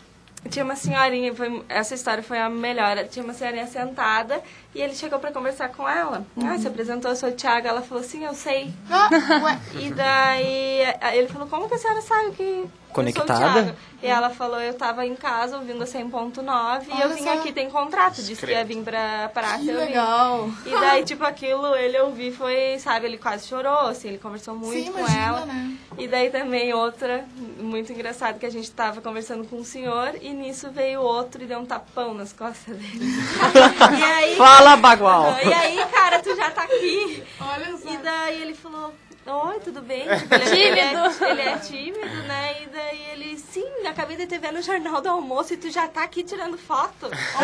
tinha 0.48 0.64
uma 0.64 0.76
senhorinha, 0.76 1.34
foi, 1.34 1.62
essa 1.68 1.94
história 1.94 2.22
foi 2.22 2.38
a 2.38 2.48
melhor. 2.48 2.96
Tinha 3.08 3.24
uma 3.24 3.34
senhorinha 3.34 3.66
sentada 3.66 4.42
e 4.74 4.80
ele 4.80 4.94
chegou 4.94 5.18
para 5.18 5.32
conversar 5.32 5.68
com 5.68 5.88
ela. 5.88 6.24
Ah, 6.42 6.58
se 6.58 6.66
apresentou, 6.66 7.10
eu 7.10 7.16
sou 7.16 7.28
o 7.28 7.32
Thiago. 7.32 7.68
Ela 7.68 7.82
falou 7.82 8.02
assim, 8.02 8.24
eu 8.24 8.34
sei. 8.34 8.72
E 9.78 9.90
daí 9.90 10.82
ele 11.14 11.28
falou, 11.28 11.48
como 11.48 11.68
que 11.68 11.74
a 11.74 11.78
senhora 11.78 12.00
sabe 12.00 12.30
que 12.32 12.64
Conectada? 12.92 13.76
E 14.02 14.06
ela 14.06 14.30
falou, 14.30 14.58
eu 14.60 14.72
tava 14.72 15.04
em 15.04 15.14
casa 15.14 15.58
ouvindo 15.58 15.82
a 15.82 15.86
100.9 15.86 16.84
e 16.88 17.00
eu 17.02 17.10
vim 17.10 17.22
só. 17.22 17.34
aqui, 17.34 17.52
tem 17.52 17.68
contrato. 17.68 18.22
Disse 18.22 18.46
que 18.46 18.52
ia 18.52 18.64
vir 18.64 18.82
pra 18.82 19.30
praça. 19.32 19.58
Que 19.58 19.68
eu 19.68 19.80
vim. 19.80 19.86
legal. 19.86 20.50
E 20.64 20.70
daí, 20.70 21.04
tipo, 21.04 21.22
aquilo 21.22 21.76
ele 21.76 21.98
ouvi 22.00 22.32
foi, 22.32 22.78
sabe, 22.78 23.06
ele 23.06 23.18
quase 23.18 23.46
chorou, 23.46 23.88
assim, 23.88 24.08
ele 24.08 24.18
conversou 24.18 24.54
muito 24.54 24.86
Sim, 24.86 24.92
com 24.92 25.00
imagina, 25.00 25.22
ela. 25.22 25.44
né? 25.44 25.76
E 25.98 26.08
daí 26.08 26.30
também 26.30 26.72
outra, 26.72 27.26
muito 27.58 27.92
engraçado, 27.92 28.38
que 28.38 28.46
a 28.46 28.50
gente 28.50 28.70
tava 28.70 29.02
conversando 29.02 29.44
com 29.46 29.56
um 29.56 29.64
senhor 29.64 30.14
e 30.22 30.30
nisso 30.30 30.70
veio 30.70 31.02
outro 31.02 31.42
e 31.42 31.46
deu 31.46 31.58
um 31.58 31.66
tapão 31.66 32.14
nas 32.14 32.32
costas 32.32 32.74
dele. 32.74 33.00
e 33.98 34.02
aí. 34.02 34.36
Fala, 34.36 34.76
Bagual! 34.76 35.36
E 35.44 35.52
aí, 35.52 35.76
cara, 35.92 36.20
tu 36.20 36.34
já 36.34 36.50
tá 36.50 36.62
aqui. 36.62 37.22
Olha 37.38 37.76
só. 37.76 37.90
E 37.92 37.96
daí 37.98 38.40
ele 38.40 38.54
falou, 38.54 38.94
oi, 39.30 39.60
tudo 39.60 39.80
bem? 39.82 40.02
Tipo, 40.18 40.34
ele, 40.34 40.44
é- 40.44 40.66
ele, 40.68 40.80
é, 40.80 41.30
ele 41.30 41.40
é 41.40 41.58
tímido, 41.58 42.22
né? 42.24 42.62
E 42.62 42.66
daí 42.66 43.02
ele, 43.12 43.38
sim, 43.38 43.86
acabei 43.86 44.16
de 44.16 44.26
te 44.26 44.38
ver 44.38 44.52
no 44.52 44.60
Jornal 44.62 45.00
do 45.00 45.08
Almoço 45.08 45.54
e 45.54 45.56
tu 45.56 45.70
já 45.70 45.86
tá 45.88 46.02
aqui 46.04 46.22
tirando 46.22 46.58
foto. 46.58 47.06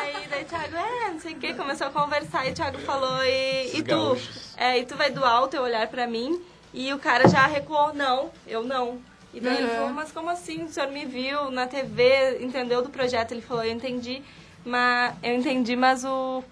Aí 0.00 0.26
daí 0.28 0.42
o 0.42 0.46
Thiago, 0.46 0.76
é, 0.76 1.10
não 1.10 1.20
sei 1.20 1.32
o 1.34 1.36
que, 1.38 1.54
começou 1.54 1.86
a 1.86 1.90
conversar 1.90 2.46
e 2.46 2.50
o 2.50 2.54
Thiago 2.54 2.78
falou, 2.78 3.22
e, 3.24 3.78
e 3.78 3.82
tu? 3.82 4.16
É, 4.56 4.78
e 4.78 4.84
tu 4.86 4.96
vai 4.96 5.10
doar 5.10 5.42
o 5.42 5.48
teu 5.48 5.62
olhar 5.62 5.86
pra 5.88 6.06
mim? 6.06 6.40
E 6.72 6.92
o 6.92 6.98
cara 6.98 7.28
já 7.28 7.46
recuou, 7.46 7.92
não, 7.94 8.30
eu 8.46 8.62
não. 8.64 9.00
E 9.32 9.40
daí 9.40 9.58
ele 9.58 9.68
falou, 9.74 9.92
mas 9.92 10.12
como 10.12 10.30
assim? 10.30 10.64
O 10.64 10.68
senhor 10.68 10.90
me 10.90 11.04
viu 11.04 11.50
na 11.50 11.66
TV, 11.66 12.38
entendeu 12.40 12.82
do 12.82 12.88
projeto? 12.90 13.32
Ele 13.32 13.40
falou, 13.42 13.64
eu 13.64 13.72
entendi, 13.72 14.22
mas 14.64 15.14
eu 15.22 15.34
entendi, 15.34 15.74
mas 15.76 16.04
o, 16.04 16.42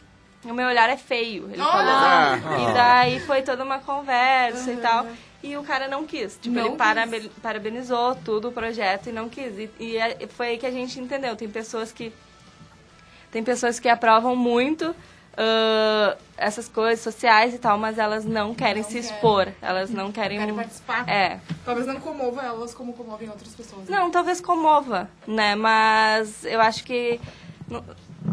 o 0.45 0.55
meu 0.55 0.67
olhar 0.69 0.89
é 0.91 0.97
feio. 0.97 1.45
Ele 1.51 1.57
falou. 1.63 1.73
Ah. 1.95 2.37
E 2.71 2.75
daí 2.75 3.21
foi 3.21 3.43
toda 3.43 3.63
uma 3.65 3.79
conversa 3.79 4.73
e 4.73 4.77
tal. 4.79 5.07
E 5.43 5.57
o 5.57 5.63
cara 5.65 5.89
não 5.89 6.05
quis. 6.07 6.39
Tipo, 6.41 6.59
ele 6.59 6.71
parabe- 6.77 7.31
parabenizou 7.43 8.15
tudo 8.17 8.49
o 8.49 8.53
projeto 8.53 9.09
e 9.09 9.13
não 9.13 9.29
quis. 9.29 9.59
E, 9.59 9.71
e 9.81 9.97
é- 9.97 10.17
foi 10.29 10.49
aí 10.49 10.59
que 10.59 10.67
a 10.67 10.71
gente 10.71 10.99
entendeu. 11.01 11.35
Tem 11.37 11.49
pessoas 11.49 11.91
que. 11.93 12.13
Tem 13.31 13.43
pessoas 13.43 13.81
que 13.81 13.89
aprovam 13.89 14.37
muito 14.37 14.95
ah, 15.37 16.17
essas 16.37 16.69
coisas 16.69 17.03
sociais 17.03 17.55
e 17.55 17.59
tal, 17.59 17.79
mas 17.79 17.99
elas 17.99 18.25
não 18.25 18.55
querem 18.55 18.83
se 18.83 18.99
expor. 18.99 19.49
Elas 19.63 19.91
não 19.91 20.13
querem. 20.13 20.39
Querem 20.39 20.55
participar. 20.55 21.09
É. 21.09 21.41
Talvez 21.65 21.87
não 21.87 21.99
comova 21.99 22.43
elas 22.43 22.75
como 22.75 22.93
comovem 22.93 23.29
outras 23.29 23.55
pessoas. 23.55 23.89
né? 23.89 23.97
Não, 23.99 24.11
talvez 24.11 24.41
comova, 24.41 25.09
né? 25.27 25.55
Mas 25.57 26.45
eu 26.45 26.61
acho 26.61 26.85
que. 26.85 27.21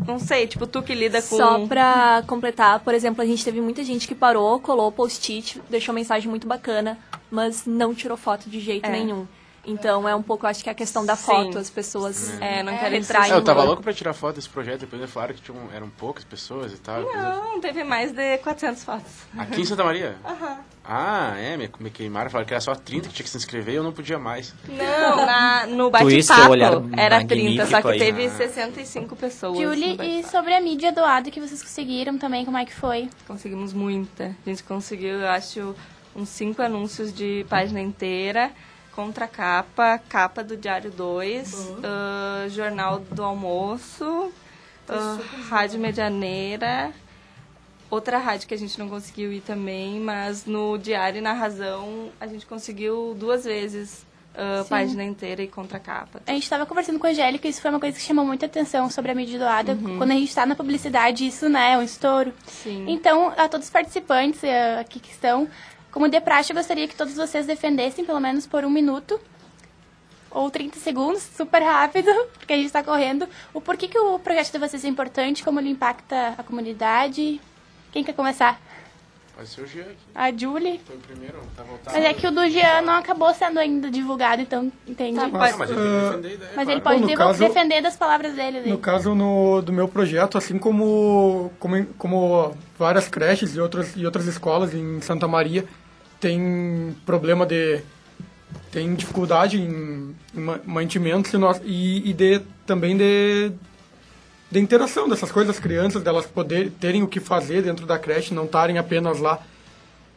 Não, 0.09 0.19
sei, 0.19 0.47
tipo, 0.47 0.65
tu 0.67 0.81
que 0.81 0.93
lida 0.93 1.21
com. 1.21 1.37
Só 1.37 1.65
pra 1.67 2.23
completar, 2.27 2.79
por 2.79 2.93
exemplo, 2.93 3.21
a 3.21 3.25
gente 3.25 3.43
teve 3.43 3.61
muita 3.61 3.83
gente 3.83 4.07
que 4.07 4.15
parou, 4.15 4.59
colou 4.59 4.91
post-it, 4.91 5.61
deixou 5.69 5.93
mensagem 5.93 6.29
muito 6.29 6.47
bacana, 6.47 6.97
mas 7.29 7.65
não 7.65 7.93
tirou 7.93 8.17
foto 8.17 8.49
de 8.49 8.59
jeito 8.59 8.85
É. 8.85 8.91
nenhum. 8.91 9.27
Então 9.69 10.07
é 10.09 10.15
um 10.15 10.21
pouco, 10.23 10.47
acho 10.47 10.63
que 10.63 10.69
é 10.69 10.71
a 10.71 10.75
questão 10.75 11.05
da 11.05 11.15
Sim. 11.15 11.25
foto, 11.25 11.57
as 11.59 11.69
pessoas 11.69 12.39
É, 12.41 12.63
não 12.63 12.75
querem 12.77 12.99
entrar 12.99 13.23
se 13.25 13.31
É, 13.31 13.35
eu 13.35 13.43
tava 13.43 13.61
em- 13.63 13.65
louco 13.67 13.83
pra 13.83 13.93
tirar 13.93 14.13
foto 14.13 14.35
desse 14.35 14.49
projeto, 14.49 14.79
depois 14.81 14.99
eles 15.01 15.13
falaram 15.13 15.33
que 15.35 15.41
tinham, 15.41 15.57
eram 15.73 15.89
poucas 15.89 16.23
pessoas 16.23 16.73
e 16.73 16.77
tal. 16.77 17.03
depois 17.03 17.15
eu- 17.15 17.21
Não, 17.29 17.61
teve 17.61 17.83
mais 17.83 18.11
de 18.11 18.37
400 18.39 18.83
fotos. 18.83 19.11
Aqui 19.37 19.61
em 19.61 19.65
Santa 19.65 19.83
Maria? 19.83 20.15
Ah, 20.83 21.35
é, 21.37 21.55
me, 21.55 21.69
me 21.79 21.89
queimaram, 21.91 22.31
falaram 22.31 22.47
que 22.47 22.53
era 22.53 22.61
só 22.61 22.73
30 22.73 23.07
que 23.09 23.13
tinha 23.13 23.23
que 23.23 23.29
se 23.29 23.37
inscrever 23.37 23.75
e 23.75 23.77
eu 23.77 23.83
não 23.83 23.91
podia 23.91 24.17
mais. 24.17 24.55
Não, 24.67 24.75
na, 25.25 25.67
no 25.67 25.91
Por 25.91 26.11
isso 26.11 26.33
que 26.33 26.39
bate-papo 26.39 26.95
era 26.99 27.23
30, 27.25 27.65
só 27.67 27.81
que 27.81 27.87
magnífico 27.87 27.87
aí. 27.89 27.99
teve 27.99 28.29
65 28.29 29.15
pessoas. 29.15 29.57
Julie, 29.59 29.97
e 30.01 30.23
sobre 30.23 30.55
a 30.55 30.59
mídia 30.61 30.91
doada 30.91 31.29
que 31.29 31.39
vocês 31.39 31.61
conseguiram 31.61 32.17
também, 32.17 32.43
como 32.43 32.57
é 32.57 32.65
que 32.65 32.73
foi? 32.73 33.07
Conseguimos 33.27 33.71
muita. 33.71 34.35
A 34.45 34.49
gente 34.49 34.63
conseguiu, 34.63 35.19
eu 35.19 35.27
acho, 35.27 35.75
uns 36.15 36.29
cinco 36.29 36.61
anúncios 36.63 37.13
de 37.13 37.45
página 37.47 37.79
inteira, 37.81 38.49
contracapa, 38.99 39.97
capa 40.09 40.43
do 40.43 40.57
Diário 40.57 40.91
2, 40.91 41.71
ah, 41.81 42.47
Jornal 42.49 42.99
do 42.99 43.23
Almoço, 43.23 44.29
ah, 44.89 45.17
Rádio 45.47 45.79
Medianeira, 45.79 46.91
outra 47.89 48.17
rádio 48.17 48.45
que 48.49 48.53
a 48.53 48.57
gente 48.57 48.77
não 48.77 48.89
conseguiu 48.89 49.31
ir 49.31 49.39
também, 49.39 50.01
mas 50.01 50.45
no 50.45 50.77
Diário 50.77 51.19
e 51.19 51.21
na 51.21 51.31
Razão 51.31 52.09
a 52.19 52.27
gente 52.27 52.45
conseguiu 52.45 53.15
duas 53.17 53.45
vezes 53.45 54.05
ah, 54.35 54.65
página 54.67 55.05
inteira 55.05 55.41
e 55.41 55.47
contracapa. 55.47 56.21
A 56.27 56.33
gente 56.33 56.43
estava 56.43 56.65
conversando 56.65 56.99
com 56.99 57.07
a 57.07 57.11
Angélica 57.11 57.47
e 57.47 57.51
isso 57.51 57.61
foi 57.61 57.71
uma 57.71 57.79
coisa 57.79 57.97
que 57.97 58.03
chamou 58.03 58.25
muita 58.25 58.47
atenção 58.47 58.89
sobre 58.89 59.13
a 59.13 59.15
mídia 59.15 59.39
doada. 59.39 59.77
Quando 59.97 60.11
a 60.11 60.15
gente 60.15 60.27
está 60.27 60.45
na 60.45 60.55
publicidade, 60.55 61.25
isso 61.25 61.47
né, 61.47 61.71
é 61.71 61.77
um 61.77 61.83
estouro. 61.83 62.33
Sim. 62.45 62.83
Então, 62.89 63.33
a 63.37 63.47
todos 63.47 63.67
os 63.67 63.71
participantes 63.71 64.43
eh, 64.43 64.77
aqui 64.77 64.99
que 64.99 65.09
estão, 65.09 65.47
como 65.99 66.09
de 66.09 66.21
praxe, 66.21 66.53
eu 66.53 66.55
gostaria 66.55 66.87
que 66.87 66.95
todos 66.95 67.13
vocês 67.13 67.45
defendessem, 67.45 68.05
pelo 68.05 68.21
menos 68.21 68.47
por 68.47 68.63
um 68.63 68.69
minuto 68.69 69.19
ou 70.31 70.49
30 70.49 70.79
segundos, 70.79 71.21
super 71.35 71.61
rápido, 71.61 72.09
porque 72.39 72.53
a 72.53 72.55
gente 72.55 72.67
está 72.67 72.81
correndo, 72.81 73.27
o 73.53 73.59
porquê 73.59 73.85
que 73.89 73.99
o 73.99 74.17
projeto 74.17 74.49
de 74.53 74.59
vocês 74.59 74.85
é 74.85 74.87
importante, 74.87 75.43
como 75.43 75.59
ele 75.59 75.69
impacta 75.69 76.35
a 76.37 76.43
comunidade. 76.43 77.41
Quem 77.91 78.01
quer 78.01 78.13
começar? 78.13 78.61
Pode 79.35 79.49
ser 79.49 79.61
o 79.61 79.67
Jean 79.67 79.81
aqui. 79.83 79.97
A 80.15 80.31
Julie? 80.31 80.79
Foi 80.85 80.95
o 80.95 80.99
primeiro, 80.99 81.37
tá 81.55 81.63
voltado. 81.63 81.97
Mas 81.97 82.05
é 82.05 82.13
que 82.13 82.27
o 82.27 82.31
do 82.31 82.47
Jean 82.49 82.81
não 82.81 82.93
acabou 82.93 83.33
sendo 83.33 83.59
ainda 83.59 83.91
divulgado, 83.91 84.41
então 84.41 84.71
entende. 84.87 85.17
Tá, 85.19 85.25
Ah, 85.25 85.29
pode- 85.29 85.57
mas 85.57 85.69
ele 85.69 85.79
que 85.79 85.85
defender 86.09 86.33
ideia, 86.35 86.51
Mas 86.55 86.69
ele 86.69 86.81
pode 86.81 87.01
Bom, 87.01 87.13
caso- 87.15 87.39
defender 87.39 87.81
das 87.81 87.97
palavras 87.97 88.33
dele. 88.35 88.61
daí. 88.61 88.69
No 88.69 88.77
caso 88.77 89.13
no, 89.13 89.61
do 89.61 89.73
meu 89.73 89.87
projeto, 89.89 90.37
assim 90.37 90.57
como, 90.57 91.51
como, 91.59 91.85
como 91.97 92.53
várias 92.77 93.09
creches 93.09 93.53
e 93.55 93.59
outras, 93.59 93.97
e 93.97 94.05
outras 94.05 94.27
escolas 94.27 94.73
em 94.73 95.01
Santa 95.01 95.27
Maria 95.27 95.65
tem 96.19 96.95
problema 97.05 97.45
de 97.45 97.81
tem 98.71 98.93
dificuldade 98.95 99.59
em, 99.59 100.15
em 100.35 100.39
ma- 100.39 100.59
mantimentos 100.65 101.31
e, 101.63 102.09
e, 102.09 102.13
de, 102.13 102.39
também 102.65 102.95
de, 102.97 103.51
de 104.49 104.59
interação 104.59 105.07
dessas 105.07 105.31
coisas 105.31 105.55
das 105.55 105.63
crianças, 105.63 106.03
delas 106.03 106.25
poder, 106.25 106.71
terem 106.79 107.03
o 107.03 107.07
que 107.07 107.19
fazer 107.19 107.61
dentro 107.63 107.85
da 107.85 107.97
creche, 107.97 108.33
não 108.33 108.45
estarem 108.45 108.77
apenas 108.77 109.19
lá. 109.19 109.39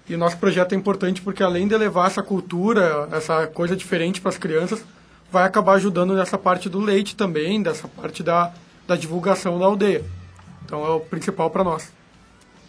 E 0.08 0.14
o 0.14 0.18
nosso 0.18 0.36
projeto 0.36 0.72
é 0.72 0.76
importante 0.76 1.22
porque 1.22 1.42
além 1.42 1.68
de 1.68 1.76
levar 1.76 2.08
essa 2.08 2.22
cultura, 2.22 3.08
essa 3.12 3.46
coisa 3.46 3.76
diferente 3.76 4.20
para 4.20 4.30
as 4.30 4.38
crianças, 4.38 4.84
vai 5.30 5.44
acabar 5.44 5.74
ajudando 5.74 6.14
nessa 6.14 6.36
parte 6.36 6.68
do 6.68 6.80
leite 6.80 7.16
também, 7.16 7.62
dessa 7.62 7.88
parte 7.88 8.22
da, 8.22 8.52
da 8.86 8.96
divulgação 8.96 9.58
da 9.58 9.64
aldeia. 9.64 10.04
Então 10.64 10.84
é 10.84 10.90
o 10.90 11.00
principal 11.00 11.50
para 11.50 11.64
nós. 11.64 11.90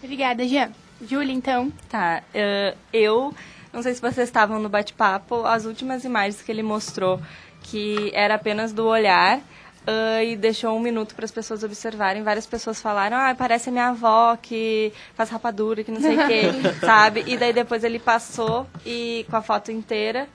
Obrigada, 0.01 0.47
Jean. 0.47 0.71
Julie, 1.07 1.33
então. 1.33 1.71
Tá, 1.89 2.23
eh, 2.33 2.75
eu 2.91 3.33
não 3.71 3.81
sei 3.81 3.93
se 3.95 4.01
vocês 4.01 4.29
estavam 4.29 4.59
no 4.59 4.69
bate-papo, 4.69 5.45
as 5.45 5.65
últimas 5.65 6.03
imagens 6.03 6.41
que 6.41 6.51
ele 6.51 6.61
mostrou, 6.61 7.19
que 7.63 8.11
era 8.13 8.35
apenas 8.35 8.71
do 8.71 8.85
olhar, 8.85 9.39
eh, 9.87 10.25
e 10.25 10.35
deixou 10.35 10.77
um 10.77 10.79
minuto 10.79 11.15
para 11.15 11.25
as 11.25 11.31
pessoas 11.31 11.63
observarem. 11.63 12.21
Várias 12.23 12.45
pessoas 12.45 12.81
falaram, 12.81 13.17
ah, 13.17 13.33
parece 13.35 13.69
a 13.69 13.71
minha 13.71 13.87
avó 13.87 14.37
que 14.41 14.93
faz 15.15 15.29
rapadura, 15.29 15.83
que 15.83 15.91
não 15.91 15.99
sei 15.99 16.15
o 16.17 16.27
quê, 16.27 16.43
sabe? 16.85 17.23
E 17.25 17.35
daí 17.35 17.51
depois 17.51 17.83
ele 17.83 17.99
passou 17.99 18.67
e 18.85 19.25
com 19.29 19.35
a 19.37 19.41
foto 19.41 19.71
inteira 19.71 20.27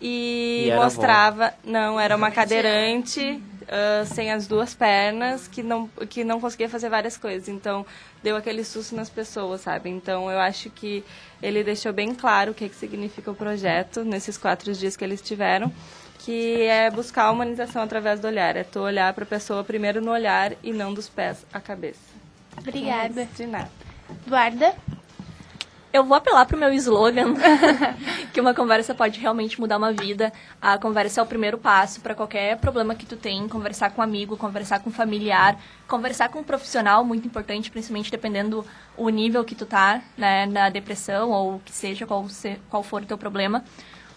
e, 0.00 0.68
E 0.68 0.74
mostrava, 0.74 1.52
não, 1.64 1.98
era 1.98 2.14
uma 2.14 2.30
cadeirante 2.30 3.42
ah, 3.68 4.04
sem 4.06 4.30
as 4.30 4.46
duas 4.46 4.74
pernas 4.74 5.48
que 5.48 5.62
não 5.62 5.88
que 6.08 6.24
não 6.24 6.40
conseguia 6.40 6.68
fazer 6.68 6.88
várias 6.88 7.16
coisas. 7.16 7.48
Então 7.48 7.84
deu 8.22 8.36
aquele 8.36 8.64
susto 8.64 8.94
nas 8.94 9.10
pessoas, 9.10 9.62
sabe? 9.62 9.90
Então 9.90 10.30
eu 10.30 10.38
acho 10.38 10.70
que 10.70 11.04
ele 11.42 11.62
deixou 11.62 11.92
bem 11.92 12.14
claro 12.14 12.52
o 12.52 12.54
que, 12.54 12.68
que 12.68 12.76
significa 12.76 13.30
o 13.30 13.34
projeto 13.34 14.04
nesses 14.04 14.38
quatro 14.38 14.72
dias 14.72 14.96
que 14.96 15.04
eles 15.04 15.20
tiveram, 15.20 15.72
que 16.20 16.62
é 16.62 16.90
buscar 16.90 17.24
a 17.24 17.30
humanização 17.30 17.82
através 17.82 18.20
do 18.20 18.26
olhar, 18.26 18.56
é 18.56 18.64
tu 18.64 18.80
olhar 18.80 19.12
para 19.12 19.24
a 19.24 19.26
pessoa 19.26 19.62
primeiro 19.62 20.00
no 20.00 20.10
olhar 20.10 20.52
e 20.62 20.72
não 20.72 20.94
dos 20.94 21.08
pés 21.08 21.44
à 21.52 21.60
cabeça. 21.60 22.00
Obrigada. 22.56 23.26
De 23.36 23.46
nada. 23.46 23.70
Eduarda. 24.26 24.74
Eu 25.94 26.02
vou 26.02 26.16
apelar 26.16 26.44
pro 26.44 26.58
meu 26.58 26.72
slogan, 26.72 27.34
que 28.34 28.40
uma 28.40 28.52
conversa 28.52 28.92
pode 28.92 29.20
realmente 29.20 29.60
mudar 29.60 29.76
uma 29.76 29.92
vida. 29.92 30.32
A 30.60 30.76
conversa 30.76 31.20
é 31.20 31.22
o 31.22 31.26
primeiro 31.26 31.56
passo 31.56 32.00
para 32.00 32.16
qualquer 32.16 32.58
problema 32.58 32.96
que 32.96 33.06
tu 33.06 33.14
tem, 33.14 33.46
conversar 33.46 33.90
com 33.90 34.00
um 34.00 34.04
amigo, 34.04 34.36
conversar 34.36 34.80
com 34.80 34.90
um 34.90 34.92
familiar, 34.92 35.56
conversar 35.86 36.30
com 36.30 36.40
um 36.40 36.42
profissional, 36.42 37.04
muito 37.04 37.28
importante, 37.28 37.70
principalmente 37.70 38.10
dependendo 38.10 38.66
o 38.96 39.08
nível 39.08 39.44
que 39.44 39.54
tu 39.54 39.64
tá, 39.66 40.02
né, 40.18 40.46
na 40.46 40.68
depressão 40.68 41.30
ou 41.30 41.60
que 41.64 41.70
seja 41.70 42.04
qual, 42.04 42.28
se, 42.28 42.58
qual 42.68 42.82
for 42.82 43.02
o 43.02 43.06
teu 43.06 43.16
problema. 43.16 43.62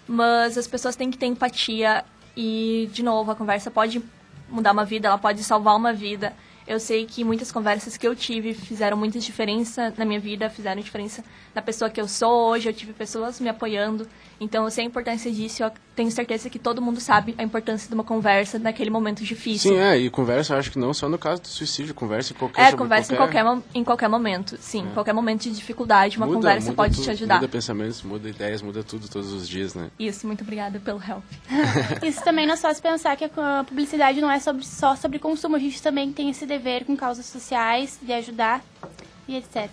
Mas 0.07 0.57
as 0.57 0.65
pessoas 0.65 0.95
têm 0.95 1.11
que 1.11 1.17
ter 1.19 1.27
empatia 1.27 2.03
e, 2.35 2.89
de 2.91 3.03
novo, 3.03 3.29
a 3.29 3.35
conversa 3.35 3.69
pode 3.69 4.01
mudar 4.49 4.71
uma 4.71 4.83
vida, 4.83 5.09
ela 5.09 5.19
pode 5.19 5.43
salvar 5.43 5.75
uma 5.75 5.93
vida. 5.93 6.33
Eu 6.67 6.79
sei 6.79 7.05
que 7.05 7.23
muitas 7.23 7.51
conversas 7.51 7.95
que 7.95 8.05
eu 8.07 8.13
tive 8.15 8.53
fizeram 8.53 8.97
muita 8.97 9.19
diferença 9.19 9.93
na 9.97 10.03
minha 10.03 10.19
vida, 10.19 10.49
fizeram 10.49 10.81
diferença 10.81 11.23
na 11.55 11.61
pessoa 11.61 11.89
que 11.89 11.99
eu 11.99 12.07
sou 12.07 12.49
hoje. 12.49 12.67
Eu 12.67 12.73
tive 12.73 12.91
pessoas 12.93 13.39
me 13.39 13.47
apoiando. 13.47 14.05
Então, 14.39 14.65
eu 14.65 14.69
sei 14.69 14.83
a 14.83 14.87
importância 14.87 15.31
disso. 15.31 15.63
Eu 15.63 15.71
tenho 15.95 16.11
certeza 16.11 16.47
que 16.49 16.59
todo 16.59 16.79
mundo 16.79 16.99
sabe 16.99 17.33
a 17.37 17.43
importância 17.43 17.87
de 17.87 17.93
uma 17.95 18.03
conversa 18.03 18.59
naquele 18.59 18.89
momento 18.91 19.23
difícil. 19.23 19.71
Sim, 19.71 19.77
é, 19.79 19.97
e 19.97 20.09
conversa, 20.11 20.53
eu 20.53 20.59
acho 20.59 20.69
que 20.71 20.77
não 20.77 20.93
só 20.93 21.07
no 21.09 21.17
caso 21.17 21.41
do 21.41 21.47
suicídio, 21.47 21.95
conversa 21.95 22.33
em 22.33 22.35
qualquer 22.35 22.61
É, 22.73 22.75
conversa 22.75 23.13
em 23.13 23.17
qualquer, 23.17 23.43
em 23.73 23.83
qualquer 23.83 24.07
momento. 24.09 24.55
Sim, 24.59 24.87
qualquer 24.93 25.13
momento 25.13 25.43
de 25.43 25.51
dificuldade, 25.51 26.17
uma 26.17 26.27
Muda- 26.27 26.35
conversa 26.37 26.65
muda 26.67 26.75
pode 26.75 26.95
tudo, 26.95 27.03
te 27.05 27.09
ajudar. 27.11 27.35
Muda 27.35 27.47
pensamentos, 27.47 28.03
muda 28.03 28.29
ideias, 28.29 28.61
muda 28.61 28.83
tudo 28.83 29.07
todos 29.07 29.31
os 29.31 29.47
dias, 29.49 29.73
né? 29.73 29.89
Isso, 29.97 30.27
muito 30.27 30.41
obrigada 30.43 30.79
pelo 30.79 31.01
help. 31.01 31.23
Isso 32.05 32.21
também 32.23 32.45
nos 32.45 32.61
faz 32.61 32.79
pensar 32.79 33.15
que 33.15 33.25
a 33.25 33.63
publicidade 33.67 34.21
não 34.21 34.29
é 34.29 34.39
sobre- 34.39 34.65
só 34.65 34.95
sobre 34.95 35.17
consumo, 35.17 35.55
a 35.55 35.59
gente 35.59 35.81
também 35.81 36.11
tem 36.11 36.29
esse 36.29 36.45
dever 36.45 36.56
com 36.85 36.95
causas 36.95 37.25
sociais, 37.25 37.99
de 38.01 38.11
ajudar 38.13 38.63
e 39.27 39.35
etc. 39.35 39.69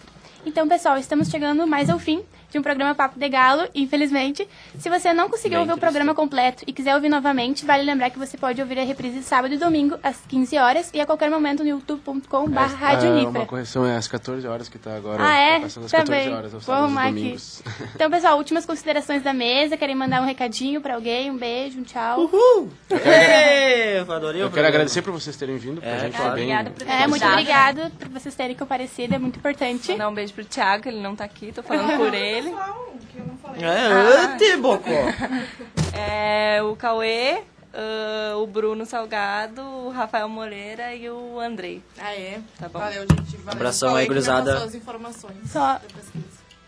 Então, 0.46 0.68
pessoal, 0.68 0.98
estamos 0.98 1.28
chegando 1.28 1.66
mais 1.66 1.88
ao 1.88 1.98
fim 1.98 2.22
de 2.54 2.58
um 2.60 2.62
programa 2.62 2.94
Papo 2.94 3.18
de 3.18 3.28
Galo, 3.28 3.68
infelizmente. 3.74 4.46
Se 4.78 4.88
você 4.88 5.12
não 5.12 5.28
conseguiu 5.28 5.58
Bem 5.58 5.60
ouvir 5.62 5.72
o 5.72 5.78
programa 5.78 6.14
completo 6.14 6.62
e 6.68 6.72
quiser 6.72 6.94
ouvir 6.94 7.08
novamente, 7.08 7.64
vale 7.64 7.82
lembrar 7.82 8.10
que 8.10 8.18
você 8.18 8.36
pode 8.38 8.60
ouvir 8.60 8.78
a 8.78 8.84
reprise 8.84 9.24
sábado 9.24 9.52
e 9.54 9.58
domingo, 9.58 9.98
às 10.04 10.18
15 10.28 10.56
horas, 10.56 10.90
e 10.94 11.00
a 11.00 11.06
qualquer 11.06 11.28
momento 11.30 11.64
no 11.64 11.70
youtube.com.br 11.70 12.56
Ah, 12.56 12.66
Rádio 12.66 13.28
uma 13.28 13.44
correção 13.44 13.84
é 13.84 13.96
às 13.96 14.06
14 14.06 14.46
horas 14.46 14.68
que 14.68 14.78
tá 14.78 14.94
agora. 14.96 15.18
Ah, 15.20 15.36
é? 15.36 15.54
Tá 15.56 15.60
passando 15.62 15.84
às 15.86 15.90
Tá 15.90 15.98
14 15.98 16.24
bem. 16.26 16.32
horas, 16.34 16.54
aos 16.54 16.64
Vou 16.64 16.74
sábados 16.76 16.84
arrumar 16.96 17.02
aqui. 17.10 17.14
domingos. 17.20 17.62
Então, 17.96 18.10
pessoal, 18.10 18.38
últimas 18.38 18.64
considerações 18.66 19.22
da 19.22 19.32
mesa. 19.34 19.76
Querem 19.76 19.94
mandar 19.96 20.22
um 20.22 20.24
recadinho 20.26 20.80
pra 20.80 20.94
alguém? 20.94 21.30
Um 21.32 21.36
beijo, 21.36 21.80
um 21.80 21.82
tchau. 21.82 22.20
Uhul! 22.20 22.70
Ê, 22.90 23.98
adorei 23.98 24.42
o 24.42 24.44
Eu 24.44 24.50
quero 24.50 24.50
programa. 24.50 24.68
agradecer 24.68 25.02
por 25.02 25.12
vocês 25.12 25.36
terem 25.36 25.56
vindo, 25.56 25.80
pra 25.80 25.90
É, 25.90 25.98
gente 26.00 26.16
claro. 26.16 26.30
foi 26.30 26.40
bem... 26.40 26.44
Obrigada 26.54 26.70
por 26.70 26.82
É, 26.88 27.06
muito 27.08 27.24
Obrigada. 27.24 27.32
obrigada 27.80 27.92
por 27.98 28.08
vocês 28.10 28.34
terem 28.34 28.54
comparecido, 28.56 29.14
é 29.14 29.18
muito 29.18 29.38
importante. 29.38 29.90
Mandar 29.92 30.08
um 30.08 30.14
beijo 30.14 30.32
pro 30.34 30.44
Thiago, 30.44 30.88
ele 30.88 31.00
não 31.00 31.16
tá 31.16 31.24
aqui, 31.24 31.50
tô 31.52 31.62
falando 31.62 31.96
por 31.96 32.12
ele. 32.14 32.43
Não, 32.50 32.98
que 33.10 33.18
eu 33.18 33.26
não 33.26 33.36
falei. 33.38 33.64
É, 33.64 34.36
te 34.36 34.56
bocó. 34.56 34.90
É 35.96 36.60
o 36.60 36.74
Cauê, 36.74 37.42
uh, 37.72 38.42
o 38.42 38.46
Bruno 38.48 38.84
Salgado, 38.84 39.62
o 39.62 39.90
Rafael 39.90 40.28
Moreira 40.28 40.92
e 40.92 41.08
o 41.08 41.38
Andrei. 41.38 41.80
Ah, 41.96 42.12
é? 42.12 42.40
Tá 42.58 42.68
bom. 42.68 42.80
Valeu, 42.80 43.02
gente. 43.02 43.36
Valeu. 43.36 43.52
Abração 43.52 43.90
Falei 43.90 44.02
aí, 44.02 44.08
gurizada. 44.08 44.52
passou 44.52 44.66
as 44.66 44.74
informações 44.74 45.36
Só-. 45.46 45.80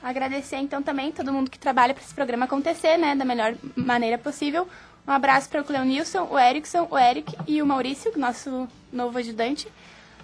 Agradecer 0.03 0.57
então 0.59 0.81
também 0.83 1.11
todo 1.11 1.33
mundo 1.33 1.51
que 1.51 1.59
trabalha 1.59 1.93
para 1.93 2.05
esse 2.05 2.15
programa 2.15 2.45
acontecer, 2.45 2.97
né, 2.97 3.17
da 3.17 3.25
melhor 3.25 3.57
maneira 3.75 4.17
possível. 4.17 4.69
Um 5.07 5.11
abraço 5.11 5.49
para 5.49 5.61
o 5.61 5.65
Cleonilson, 5.65 6.29
o 6.31 6.39
Erickson, 6.39 6.87
o 6.91 6.97
Eric 6.99 7.35
e 7.47 7.61
o 7.61 7.67
Maurício, 7.67 8.13
nosso 8.17 8.69
novo 8.93 9.19
ajudante, 9.19 9.67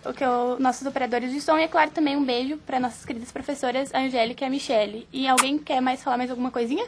o 0.05 0.12
que 0.12 0.25
o 0.25 0.59
nossos 0.59 0.87
operadores 0.87 1.33
de 1.33 1.41
som 1.41 1.59
e 1.59 1.62
é 1.62 1.69
claro 1.69 1.91
também 1.91 2.17
um 2.17 2.25
beijo 2.25 2.57
para 2.59 2.81
nossas 2.81 3.05
queridas 3.05 3.31
professoras 3.31 3.95
a 3.95 4.01
Angélica 4.01 4.45
e 4.45 4.47
a 4.47 4.51
Michele. 4.51 5.09
E 5.12 5.29
alguém 5.29 5.59
quer 5.59 5.81
mais 5.81 6.03
falar 6.03 6.17
mais 6.17 6.31
alguma 6.31 6.51
coisinha? 6.51 6.87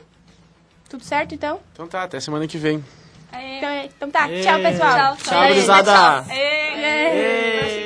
Tudo 0.89 1.05
certo 1.05 1.35
então? 1.35 1.61
Então 1.73 1.87
tá, 1.87 2.03
até 2.03 2.21
semana 2.21 2.47
que 2.47 2.59
vem. 2.59 2.85
Então, 3.33 3.71
então 3.73 4.11
tá, 4.11 4.29
tchau 4.29 4.61
pessoal. 4.61 5.17
Tchau, 5.17 5.55
Tchau! 6.25 6.25
Ê! 6.31 6.35
É. 6.37 7.84